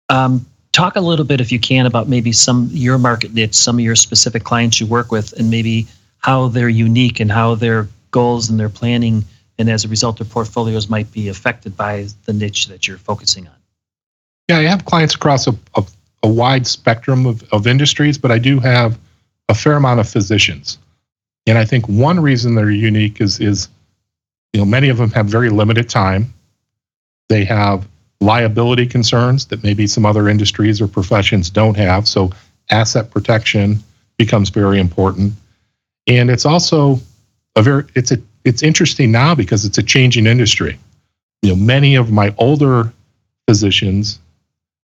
Um, 0.09 0.45
talk 0.71 0.95
a 0.95 1.01
little 1.01 1.25
bit, 1.25 1.41
if 1.41 1.51
you 1.51 1.59
can, 1.59 1.85
about 1.85 2.07
maybe 2.07 2.31
some 2.31 2.69
your 2.71 2.97
market 2.97 3.33
niche, 3.33 3.55
some 3.55 3.77
of 3.77 3.81
your 3.81 3.95
specific 3.95 4.43
clients 4.43 4.79
you 4.79 4.85
work 4.87 5.11
with, 5.11 5.33
and 5.33 5.49
maybe 5.49 5.87
how 6.19 6.47
they're 6.47 6.69
unique 6.69 7.19
and 7.19 7.31
how 7.31 7.55
their 7.55 7.87
goals 8.11 8.49
and 8.49 8.59
their 8.59 8.69
planning, 8.69 9.23
and 9.57 9.69
as 9.69 9.85
a 9.85 9.87
result, 9.87 10.17
their 10.17 10.27
portfolios 10.27 10.89
might 10.89 11.11
be 11.11 11.29
affected 11.29 11.75
by 11.75 12.07
the 12.25 12.33
niche 12.33 12.67
that 12.67 12.87
you're 12.87 12.97
focusing 12.97 13.47
on. 13.47 13.53
Yeah, 14.47 14.59
I 14.59 14.63
have 14.63 14.85
clients 14.85 15.15
across 15.15 15.47
a, 15.47 15.55
a, 15.75 15.83
a 16.23 16.29
wide 16.29 16.67
spectrum 16.67 17.25
of, 17.25 17.43
of 17.51 17.67
industries, 17.67 18.17
but 18.17 18.31
I 18.31 18.39
do 18.39 18.59
have 18.59 18.97
a 19.49 19.55
fair 19.55 19.73
amount 19.73 19.99
of 19.99 20.07
physicians. 20.07 20.77
And 21.47 21.57
I 21.57 21.65
think 21.65 21.87
one 21.87 22.19
reason 22.19 22.55
they're 22.55 22.69
unique 22.69 23.21
is 23.21 23.39
is 23.39 23.69
you 24.53 24.59
know 24.59 24.65
many 24.65 24.89
of 24.89 24.97
them 24.97 25.11
have 25.11 25.27
very 25.27 25.49
limited 25.49 25.89
time. 25.89 26.33
They 27.29 27.43
have 27.45 27.87
liability 28.21 28.87
concerns 28.87 29.45
that 29.47 29.63
maybe 29.63 29.87
some 29.87 30.05
other 30.05 30.27
industries 30.27 30.81
or 30.81 30.87
professions 30.87 31.49
don't 31.49 31.77
have. 31.77 32.07
So 32.07 32.31
asset 32.69 33.11
protection 33.11 33.83
becomes 34.17 34.49
very 34.49 34.79
important. 34.79 35.33
And 36.07 36.29
it's 36.29 36.45
also 36.45 36.99
a 37.55 37.61
very 37.61 37.83
it's 37.95 38.11
a 38.11 38.17
it's 38.43 38.63
interesting 38.63 39.11
now 39.11 39.35
because 39.35 39.65
it's 39.65 39.77
a 39.77 39.83
changing 39.83 40.25
industry. 40.25 40.79
You 41.41 41.49
know, 41.49 41.55
many 41.55 41.95
of 41.95 42.11
my 42.11 42.33
older 42.37 42.91
physicians, 43.47 44.19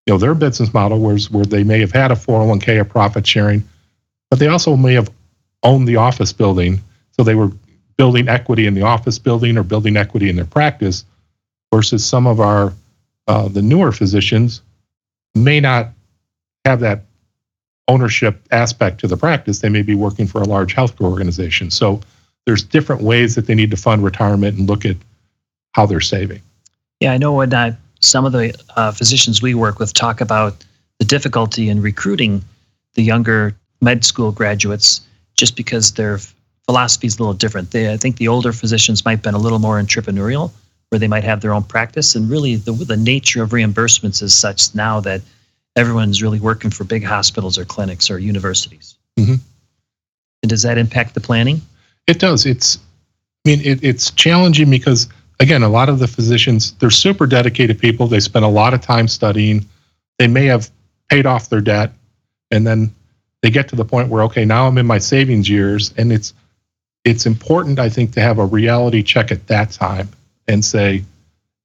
you 0.05 0.13
know, 0.13 0.17
their 0.17 0.35
business 0.35 0.73
model 0.73 1.00
was 1.00 1.31
where 1.31 1.45
they 1.45 1.63
may 1.63 1.79
have 1.79 1.91
had 1.91 2.12
a 2.12 2.15
401k 2.15 2.79
or 2.79 2.85
profit 2.85 3.25
sharing, 3.25 3.63
but 4.29 4.39
they 4.39 4.47
also 4.47 4.75
may 4.75 4.93
have 4.93 5.09
owned 5.63 5.88
the 5.88 5.95
office 5.95 6.33
building. 6.33 6.81
So 7.12 7.23
they 7.23 7.35
were 7.35 7.51
building 7.97 8.27
equity 8.27 8.67
in 8.67 8.73
the 8.73 8.81
office 8.81 9.17
building 9.17 9.57
or 9.57 9.63
building 9.63 9.97
equity 9.97 10.29
in 10.29 10.35
their 10.35 10.45
practice 10.45 11.05
versus 11.74 12.06
some 12.06 12.27
of 12.27 12.39
our 12.39 12.72
uh, 13.27 13.48
the 13.48 13.62
newer 13.62 13.92
physicians 13.92 14.62
may 15.34 15.60
not 15.60 15.89
have 16.65 16.82
that 16.82 17.01
ownership 17.88 18.39
aspect 18.51 19.00
to 19.00 19.08
the 19.08 19.18
practice. 19.18 19.60
They 19.60 19.70
may 19.70 19.82
be 19.82 19.96
working 19.96 20.27
for 20.27 20.39
a 20.39 20.44
large 20.44 20.75
healthcare 20.75 21.10
organization. 21.10 21.72
So 21.72 22.00
there's 22.46 22.62
different 22.62 23.01
ways 23.01 23.34
that 23.34 23.48
they 23.48 23.56
need 23.56 23.72
to 23.72 23.77
fund 23.77 24.03
retirement 24.03 24.56
and 24.56 24.70
look 24.70 24.86
at 24.86 24.98
how 25.72 25.88
they're 25.88 26.00
saving. 26.00 26.44
Yeah, 27.00 27.13
I 27.13 27.18
know 27.18 27.34
when 27.34 27.51
uh, 27.51 27.75
some 28.01 28.24
of 28.25 28.34
the 28.34 28.53
uh, 28.75 28.92
physicians 28.92 29.42
we 29.42 29.56
work 29.56 29.80
with 29.80 29.96
talk 29.96 30.22
about 30.22 30.63
the 31.00 31.06
difficulty 31.06 31.70
in 31.70 31.82
recruiting 31.82 32.44
the 32.94 33.01
younger 33.01 33.56
med 33.82 34.06
school 34.06 34.32
graduates 34.32 35.01
just 35.36 35.56
because 35.56 35.94
their 35.94 36.20
philosophy 36.65 37.08
is 37.08 37.18
a 37.18 37.20
little 37.24 37.34
different. 37.34 37.72
They, 37.72 37.92
I 37.92 37.98
think 37.98 38.18
the 38.18 38.27
older 38.27 38.53
physicians 38.53 39.03
might 39.03 39.13
have 39.13 39.24
been 39.24 39.34
a 39.34 39.39
little 39.39 39.58
more 39.58 39.82
entrepreneurial, 39.82 40.51
where 40.93 41.00
they 41.00 41.07
might 41.07 41.23
have 41.23 41.41
their 41.41 41.55
own 41.55 41.63
practice. 41.63 42.13
And 42.13 42.29
really, 42.29 42.55
the, 42.55 42.71
the 42.71 42.95
nature 42.95 43.41
of 43.41 43.50
reimbursements 43.50 44.21
is 44.21 44.31
such 44.31 44.75
now 44.75 45.00
that 45.00 45.22
everyone's 45.75 46.22
really 46.22 46.39
working 46.39 46.70
for 46.70 46.83
big 46.83 47.03
hospitals 47.03 47.57
or 47.57 47.65
clinics 47.65 48.11
or 48.11 48.20
universities. 48.20 48.96
Mm-hmm. 49.18 49.37
And 50.44 50.50
does 50.50 50.61
that 50.61 50.77
impact 50.77 51.15
the 51.15 51.20
planning? 51.20 51.61
It 52.05 52.20
does. 52.20 52.46
It's, 52.46 52.77
I 53.44 53.50
mean, 53.50 53.61
it, 53.61 53.83
it's 53.83 54.11
challenging 54.11 54.70
because, 54.70 55.09
again, 55.39 55.63
a 55.63 55.68
lot 55.68 55.89
of 55.89 55.98
the 55.98 56.07
physicians, 56.07 56.74
they're 56.74 56.91
super 56.91 57.25
dedicated 57.25 57.79
people. 57.79 58.05
They 58.05 58.20
spend 58.20 58.46
a 58.46 58.50
lot 58.50 58.75
of 58.75 58.81
time 58.81 59.07
studying. 59.07 59.68
They 60.20 60.27
may 60.27 60.46
have 60.46 60.70
paid 61.09 61.25
off 61.25 61.50
their 61.50 61.61
debt 61.61 61.91
and 62.51 62.68
then 62.68 62.94
they 63.41 63.50
get 63.50 63.68
to 63.70 63.75
the 63.75 63.83
point 63.83 64.09
where, 64.09 64.22
okay, 64.25 64.46
now 64.46 64.68
I'm 64.68 64.77
in 64.77 64.85
my 64.85 65.00
savings 65.00 65.50
years. 65.50 65.91
And 65.98 66.13
it's, 66.13 66.35
it's 67.03 67.25
important, 67.25 67.79
I 67.79 67.89
think, 67.89 68.11
to 68.11 68.22
have 68.22 68.37
a 68.37 68.46
reality 68.46 69.01
check 69.01 69.31
at 69.31 69.48
that 69.48 69.72
time 69.72 70.09
and 70.48 70.64
say, 70.64 71.03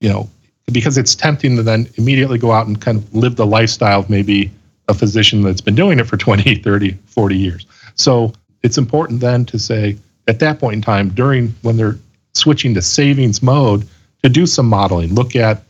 you 0.00 0.08
know, 0.08 0.28
because 0.72 0.98
it's 0.98 1.14
tempting 1.14 1.56
to 1.56 1.62
then 1.62 1.88
immediately 1.96 2.38
go 2.38 2.52
out 2.52 2.66
and 2.66 2.80
kind 2.80 2.98
of 2.98 3.14
live 3.14 3.36
the 3.36 3.46
lifestyle 3.46 4.00
of 4.00 4.10
maybe 4.10 4.50
a 4.88 4.94
physician 4.94 5.42
that's 5.42 5.60
been 5.60 5.74
doing 5.74 5.98
it 5.98 6.06
for 6.06 6.16
20, 6.18 6.56
30, 6.56 6.92
40 7.06 7.36
years. 7.36 7.66
So 7.94 8.32
it's 8.62 8.78
important 8.78 9.20
then 9.20 9.44
to 9.46 9.58
say 9.58 9.96
at 10.26 10.38
that 10.40 10.58
point 10.58 10.74
in 10.74 10.82
time, 10.82 11.08
during 11.10 11.54
when 11.62 11.76
they're 11.76 11.96
switching 12.34 12.74
to 12.74 12.82
savings 12.82 13.42
mode, 13.42 13.86
to 14.22 14.28
do 14.28 14.46
some 14.46 14.66
modeling, 14.66 15.14
look 15.14 15.36
at 15.36 15.62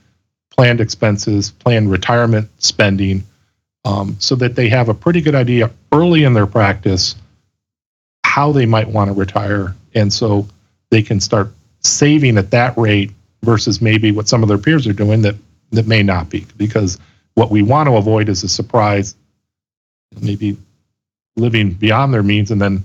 planned 0.50 0.80
expenses, 0.80 1.50
planned 1.50 1.90
retirement 1.90 2.48
spending, 2.58 3.22
um, 3.84 4.16
so 4.18 4.34
that 4.34 4.56
they 4.56 4.68
have 4.68 4.88
a 4.88 4.94
pretty 4.94 5.20
good 5.20 5.34
idea 5.34 5.70
early 5.92 6.24
in 6.24 6.34
their 6.34 6.46
practice 6.46 7.14
how 8.24 8.52
they 8.52 8.66
might 8.66 8.88
want 8.88 9.08
to 9.08 9.14
retire. 9.14 9.74
And 9.94 10.12
so 10.12 10.46
they 10.90 11.02
can 11.02 11.20
start 11.20 11.52
saving 11.80 12.38
at 12.38 12.50
that 12.50 12.76
rate 12.76 13.12
versus 13.42 13.80
maybe 13.80 14.10
what 14.10 14.28
some 14.28 14.42
of 14.42 14.48
their 14.48 14.58
peers 14.58 14.86
are 14.86 14.92
doing 14.92 15.22
that 15.22 15.36
that 15.70 15.86
may 15.86 16.02
not 16.02 16.30
be 16.30 16.46
because 16.56 16.98
what 17.34 17.50
we 17.50 17.62
want 17.62 17.88
to 17.88 17.96
avoid 17.96 18.28
is 18.28 18.42
a 18.42 18.48
surprise 18.48 19.14
maybe 20.20 20.56
living 21.36 21.72
beyond 21.72 22.12
their 22.12 22.22
means 22.22 22.50
and 22.50 22.60
then 22.60 22.84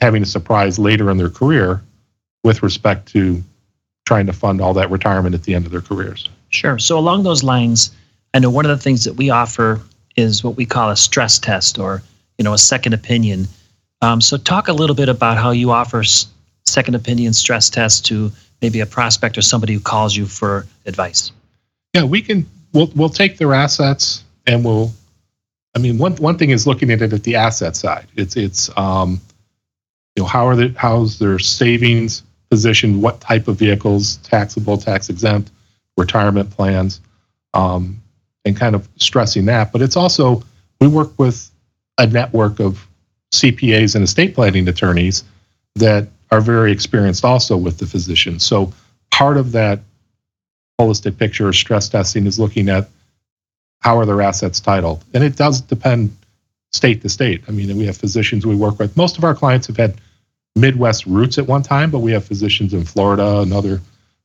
having 0.00 0.22
a 0.22 0.26
surprise 0.26 0.78
later 0.78 1.10
in 1.10 1.16
their 1.16 1.28
career 1.28 1.82
with 2.42 2.62
respect 2.62 3.06
to 3.06 3.42
trying 4.04 4.26
to 4.26 4.32
fund 4.32 4.60
all 4.60 4.74
that 4.74 4.90
retirement 4.90 5.34
at 5.34 5.44
the 5.44 5.54
end 5.54 5.64
of 5.64 5.70
their 5.70 5.80
careers. 5.80 6.28
Sure. 6.48 6.78
So 6.78 6.98
along 6.98 7.22
those 7.22 7.42
lines, 7.42 7.92
I 8.34 8.40
know 8.40 8.50
one 8.50 8.64
of 8.64 8.70
the 8.70 8.82
things 8.82 9.04
that 9.04 9.14
we 9.14 9.30
offer 9.30 9.80
is 10.16 10.42
what 10.42 10.56
we 10.56 10.66
call 10.66 10.90
a 10.90 10.96
stress 10.96 11.38
test 11.38 11.78
or 11.78 12.02
you 12.38 12.44
know 12.44 12.52
a 12.52 12.58
second 12.58 12.94
opinion. 12.94 13.46
Um, 14.00 14.20
so 14.20 14.36
talk 14.36 14.68
a 14.68 14.72
little 14.72 14.96
bit 14.96 15.08
about 15.08 15.38
how 15.38 15.52
you 15.52 15.70
offer 15.70 16.02
second 16.72 16.94
opinion 16.94 17.32
stress 17.32 17.70
test 17.70 18.06
to 18.06 18.32
maybe 18.60 18.80
a 18.80 18.86
prospect 18.86 19.36
or 19.36 19.42
somebody 19.42 19.74
who 19.74 19.80
calls 19.80 20.16
you 20.16 20.26
for 20.26 20.66
advice? 20.86 21.32
Yeah, 21.94 22.04
we 22.04 22.22
can. 22.22 22.46
We'll 22.72 22.90
we'll 22.96 23.10
take 23.10 23.38
their 23.38 23.52
assets 23.54 24.24
and 24.46 24.64
we'll. 24.64 24.92
I 25.74 25.78
mean, 25.78 25.98
one 25.98 26.16
one 26.16 26.38
thing 26.38 26.50
is 26.50 26.66
looking 26.66 26.90
at 26.90 27.02
it 27.02 27.12
at 27.12 27.22
the 27.24 27.36
asset 27.36 27.76
side. 27.76 28.06
It's 28.16 28.36
it's 28.36 28.70
um, 28.76 29.20
you 30.16 30.22
know 30.22 30.28
how 30.28 30.46
are 30.46 30.56
the 30.56 30.74
how's 30.76 31.18
their 31.18 31.38
savings 31.38 32.22
positioned? 32.50 33.02
What 33.02 33.20
type 33.20 33.48
of 33.48 33.56
vehicles, 33.56 34.16
taxable, 34.18 34.78
tax 34.78 35.08
exempt, 35.08 35.50
retirement 35.96 36.50
plans, 36.50 37.00
um, 37.54 38.00
and 38.44 38.56
kind 38.56 38.74
of 38.74 38.88
stressing 38.96 39.46
that. 39.46 39.72
But 39.72 39.82
it's 39.82 39.96
also 39.96 40.42
we 40.80 40.88
work 40.88 41.18
with 41.18 41.50
a 41.98 42.06
network 42.06 42.58
of 42.58 42.86
CPAs 43.32 43.94
and 43.94 44.04
estate 44.04 44.34
planning 44.34 44.68
attorneys 44.68 45.24
that 45.76 46.08
are 46.32 46.40
very 46.40 46.72
experienced 46.72 47.24
also 47.24 47.56
with 47.56 47.78
the 47.78 47.86
physician. 47.86 48.40
So 48.40 48.72
part 49.10 49.36
of 49.36 49.52
that 49.52 49.80
holistic 50.80 51.18
picture 51.18 51.46
or 51.46 51.52
stress 51.52 51.88
testing 51.88 52.26
is 52.26 52.40
looking 52.40 52.68
at 52.68 52.88
how 53.80 53.98
are 53.98 54.06
their 54.06 54.22
assets 54.22 54.58
titled. 54.58 55.04
And 55.12 55.22
it 55.22 55.36
does 55.36 55.60
depend 55.60 56.16
state 56.72 57.02
to 57.02 57.08
state. 57.08 57.42
I 57.48 57.50
mean, 57.50 57.76
we 57.76 57.84
have 57.84 57.96
physicians 57.96 58.46
we 58.46 58.56
work 58.56 58.78
with. 58.78 58.96
Most 58.96 59.18
of 59.18 59.24
our 59.24 59.34
clients 59.34 59.66
have 59.66 59.76
had 59.76 60.00
Midwest 60.56 61.04
roots 61.06 61.36
at 61.36 61.46
one 61.46 61.62
time, 61.62 61.90
but 61.90 61.98
we 61.98 62.12
have 62.12 62.24
physicians 62.24 62.72
in 62.72 62.84
Florida 62.84 63.40
and 63.40 63.52
other 63.52 63.80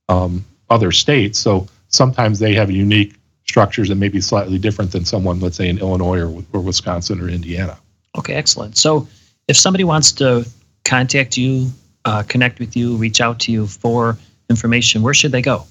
um, 0.09 0.45
other 0.69 0.91
states. 0.91 1.37
So 1.39 1.67
sometimes 1.89 2.39
they 2.39 2.53
have 2.53 2.71
unique 2.71 3.15
structures 3.45 3.89
that 3.89 3.95
may 3.95 4.09
be 4.09 4.21
slightly 4.21 4.57
different 4.57 4.91
than 4.91 5.03
someone, 5.03 5.39
let's 5.39 5.57
say, 5.57 5.67
in 5.67 5.77
Illinois 5.79 6.19
or, 6.19 6.43
or 6.53 6.61
Wisconsin 6.61 7.19
or 7.21 7.29
Indiana. 7.29 7.77
Okay, 8.17 8.33
excellent. 8.33 8.77
So 8.77 9.07
if 9.47 9.57
somebody 9.57 9.83
wants 9.83 10.11
to 10.13 10.45
contact 10.85 11.37
you, 11.37 11.71
uh, 12.07 12.23
connect 12.23 12.59
with 12.59 12.75
you, 12.77 12.95
reach 12.95 13.21
out 13.21 13.39
to 13.41 13.51
you 13.51 13.67
for 13.67 14.17
information, 14.49 15.03
where 15.03 15.13
should 15.13 15.33
they 15.33 15.41
go? 15.41 15.65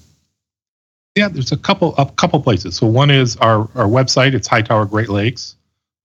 Yeah, 1.15 1.29
there's 1.29 1.51
a 1.51 1.57
couple 1.57 1.95
a 1.97 2.05
couple 2.11 2.39
places. 2.41 2.75
So 2.75 2.85
one 2.85 3.09
is 3.09 3.37
our 3.37 3.61
our 3.73 3.87
website. 3.87 4.35
It's 4.35 4.47
Hightower 4.47 4.85
Great 4.85 5.09
Lakes, 5.09 5.55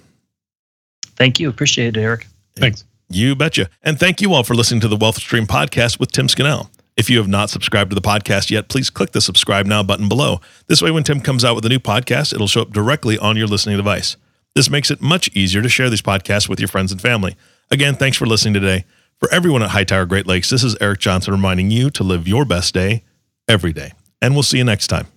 Thank 1.17 1.39
you. 1.39 1.49
Appreciate 1.49 1.97
it, 1.97 2.01
Eric. 2.01 2.28
Thanks. 2.56 2.86
You 3.10 3.36
betcha. 3.36 3.69
And 3.84 3.99
thank 3.99 4.21
you 4.21 4.34
all 4.34 4.43
for 4.43 4.56
listening 4.56 4.82
to 4.82 4.88
the 4.88 4.97
Wealth 4.97 5.17
Stream 5.17 5.45
podcast 5.45 5.99
with 5.99 6.12
Tim 6.12 6.28
Scannell. 6.28 6.69
If 6.97 7.10
you 7.10 7.17
have 7.17 7.27
not 7.27 7.49
subscribed 7.49 7.91
to 7.91 7.95
the 7.95 8.01
podcast 8.01 8.49
yet, 8.49 8.69
please 8.69 8.89
click 8.89 9.12
the 9.12 9.19
subscribe 9.19 9.65
now 9.65 9.84
button 9.84 10.08
below. 10.08 10.39
This 10.67 10.81
way, 10.81 10.91
when 10.91 11.03
Tim 11.03 11.19
comes 11.19 11.43
out 11.43 11.53
with 11.53 11.65
a 11.65 11.69
new 11.69 11.79
podcast, 11.79 12.34
it'll 12.34 12.47
show 12.47 12.62
up 12.62 12.71
directly 12.71 13.17
on 13.17 13.36
your 13.36 13.47
listening 13.47 13.75
device. 13.75 14.15
This 14.55 14.69
makes 14.69 14.89
it 14.89 15.01
much 15.01 15.29
easier 15.36 15.62
to 15.62 15.67
share 15.67 15.89
these 15.89 16.01
podcasts 16.01 16.47
with 16.47 16.62
your 16.62 16.69
friends 16.69 16.93
and 16.93 17.01
family. 17.01 17.36
Again, 17.69 17.95
thanks 17.95 18.15
for 18.15 18.25
listening 18.25 18.53
today. 18.53 18.86
For 19.19 19.29
everyone 19.29 19.62
at 19.62 19.71
Hightower 19.71 20.05
Great 20.05 20.25
Lakes, 20.25 20.49
this 20.49 20.63
is 20.63 20.77
Eric 20.79 20.99
Johnson 20.99 21.34
reminding 21.34 21.69
you 21.69 21.89
to 21.89 22.03
live 22.03 22.29
your 22.29 22.45
best 22.45 22.73
day 22.73 23.03
every 23.45 23.73
day. 23.73 23.91
And 24.21 24.34
we'll 24.34 24.43
see 24.43 24.58
you 24.58 24.63
next 24.63 24.88
time. 24.88 25.08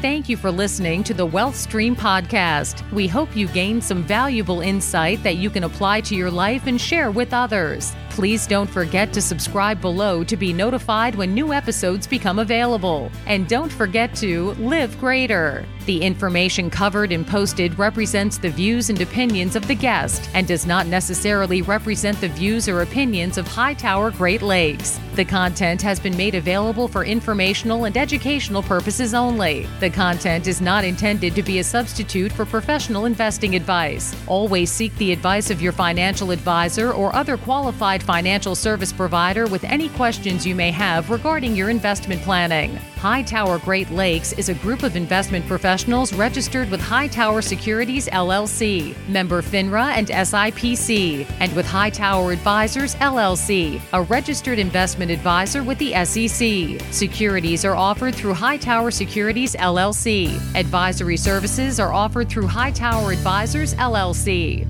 Thank 0.00 0.28
you 0.28 0.36
for 0.36 0.52
listening 0.52 1.02
to 1.04 1.14
the 1.14 1.26
Wealth 1.26 1.56
Stream 1.56 1.96
podcast. 1.96 2.88
We 2.92 3.08
hope 3.08 3.34
you 3.34 3.48
gained 3.48 3.82
some 3.82 4.04
valuable 4.04 4.60
insight 4.60 5.24
that 5.24 5.38
you 5.38 5.50
can 5.50 5.64
apply 5.64 6.02
to 6.02 6.14
your 6.14 6.30
life 6.30 6.68
and 6.68 6.80
share 6.80 7.10
with 7.10 7.34
others. 7.34 7.92
Please 8.18 8.48
don't 8.48 8.68
forget 8.68 9.12
to 9.12 9.22
subscribe 9.22 9.80
below 9.80 10.24
to 10.24 10.36
be 10.36 10.52
notified 10.52 11.14
when 11.14 11.32
new 11.32 11.52
episodes 11.52 12.04
become 12.04 12.40
available. 12.40 13.12
And 13.26 13.46
don't 13.46 13.70
forget 13.70 14.12
to 14.16 14.54
live 14.54 14.98
greater. 14.98 15.64
The 15.86 16.02
information 16.02 16.68
covered 16.68 17.12
and 17.12 17.24
posted 17.24 17.78
represents 17.78 18.36
the 18.36 18.50
views 18.50 18.90
and 18.90 19.00
opinions 19.00 19.54
of 19.54 19.66
the 19.68 19.74
guest 19.74 20.28
and 20.34 20.48
does 20.48 20.66
not 20.66 20.88
necessarily 20.88 21.62
represent 21.62 22.20
the 22.20 22.28
views 22.28 22.68
or 22.68 22.82
opinions 22.82 23.38
of 23.38 23.46
Hightower 23.46 24.10
Great 24.10 24.42
Lakes. 24.42 25.00
The 25.14 25.24
content 25.24 25.80
has 25.82 25.98
been 25.98 26.16
made 26.16 26.34
available 26.34 26.88
for 26.88 27.04
informational 27.04 27.86
and 27.86 27.96
educational 27.96 28.62
purposes 28.62 29.14
only. 29.14 29.66
The 29.80 29.90
content 29.90 30.46
is 30.46 30.60
not 30.60 30.84
intended 30.84 31.34
to 31.36 31.42
be 31.42 31.60
a 31.60 31.64
substitute 31.64 32.32
for 32.32 32.44
professional 32.44 33.06
investing 33.06 33.54
advice. 33.54 34.14
Always 34.26 34.70
seek 34.70 34.94
the 34.96 35.12
advice 35.12 35.50
of 35.50 35.62
your 35.62 35.72
financial 35.72 36.32
advisor 36.32 36.92
or 36.92 37.14
other 37.16 37.38
qualified 37.38 38.02
financial 38.08 38.54
service 38.54 38.90
provider 38.90 39.46
with 39.48 39.62
any 39.64 39.90
questions 39.90 40.46
you 40.46 40.54
may 40.54 40.70
have 40.70 41.10
regarding 41.10 41.54
your 41.54 41.68
investment 41.68 42.22
planning. 42.22 42.74
Hightower 42.96 43.58
Great 43.58 43.90
Lakes 43.90 44.32
is 44.32 44.48
a 44.48 44.54
group 44.54 44.82
of 44.82 44.96
investment 44.96 45.46
professionals 45.46 46.14
registered 46.14 46.70
with 46.70 46.80
Hightower 46.80 47.42
Securities 47.42 48.08
LLC, 48.08 48.96
member 49.08 49.42
FINRA 49.42 49.88
and 49.88 50.08
SIPC, 50.08 51.30
and 51.38 51.54
with 51.54 51.66
Hightower 51.66 52.32
Advisors 52.32 52.94
LLC, 52.94 53.78
a 53.92 54.00
registered 54.00 54.58
investment 54.58 55.10
advisor 55.10 55.62
with 55.62 55.76
the 55.76 55.92
SEC. 56.06 56.80
Securities 56.90 57.62
are 57.66 57.76
offered 57.76 58.14
through 58.14 58.32
Hightower 58.32 58.90
Securities 58.90 59.54
LLC. 59.56 60.40
Advisory 60.56 61.18
services 61.18 61.78
are 61.78 61.92
offered 61.92 62.30
through 62.30 62.46
Hightower 62.46 63.12
Advisors 63.12 63.74
LLC. 63.74 64.66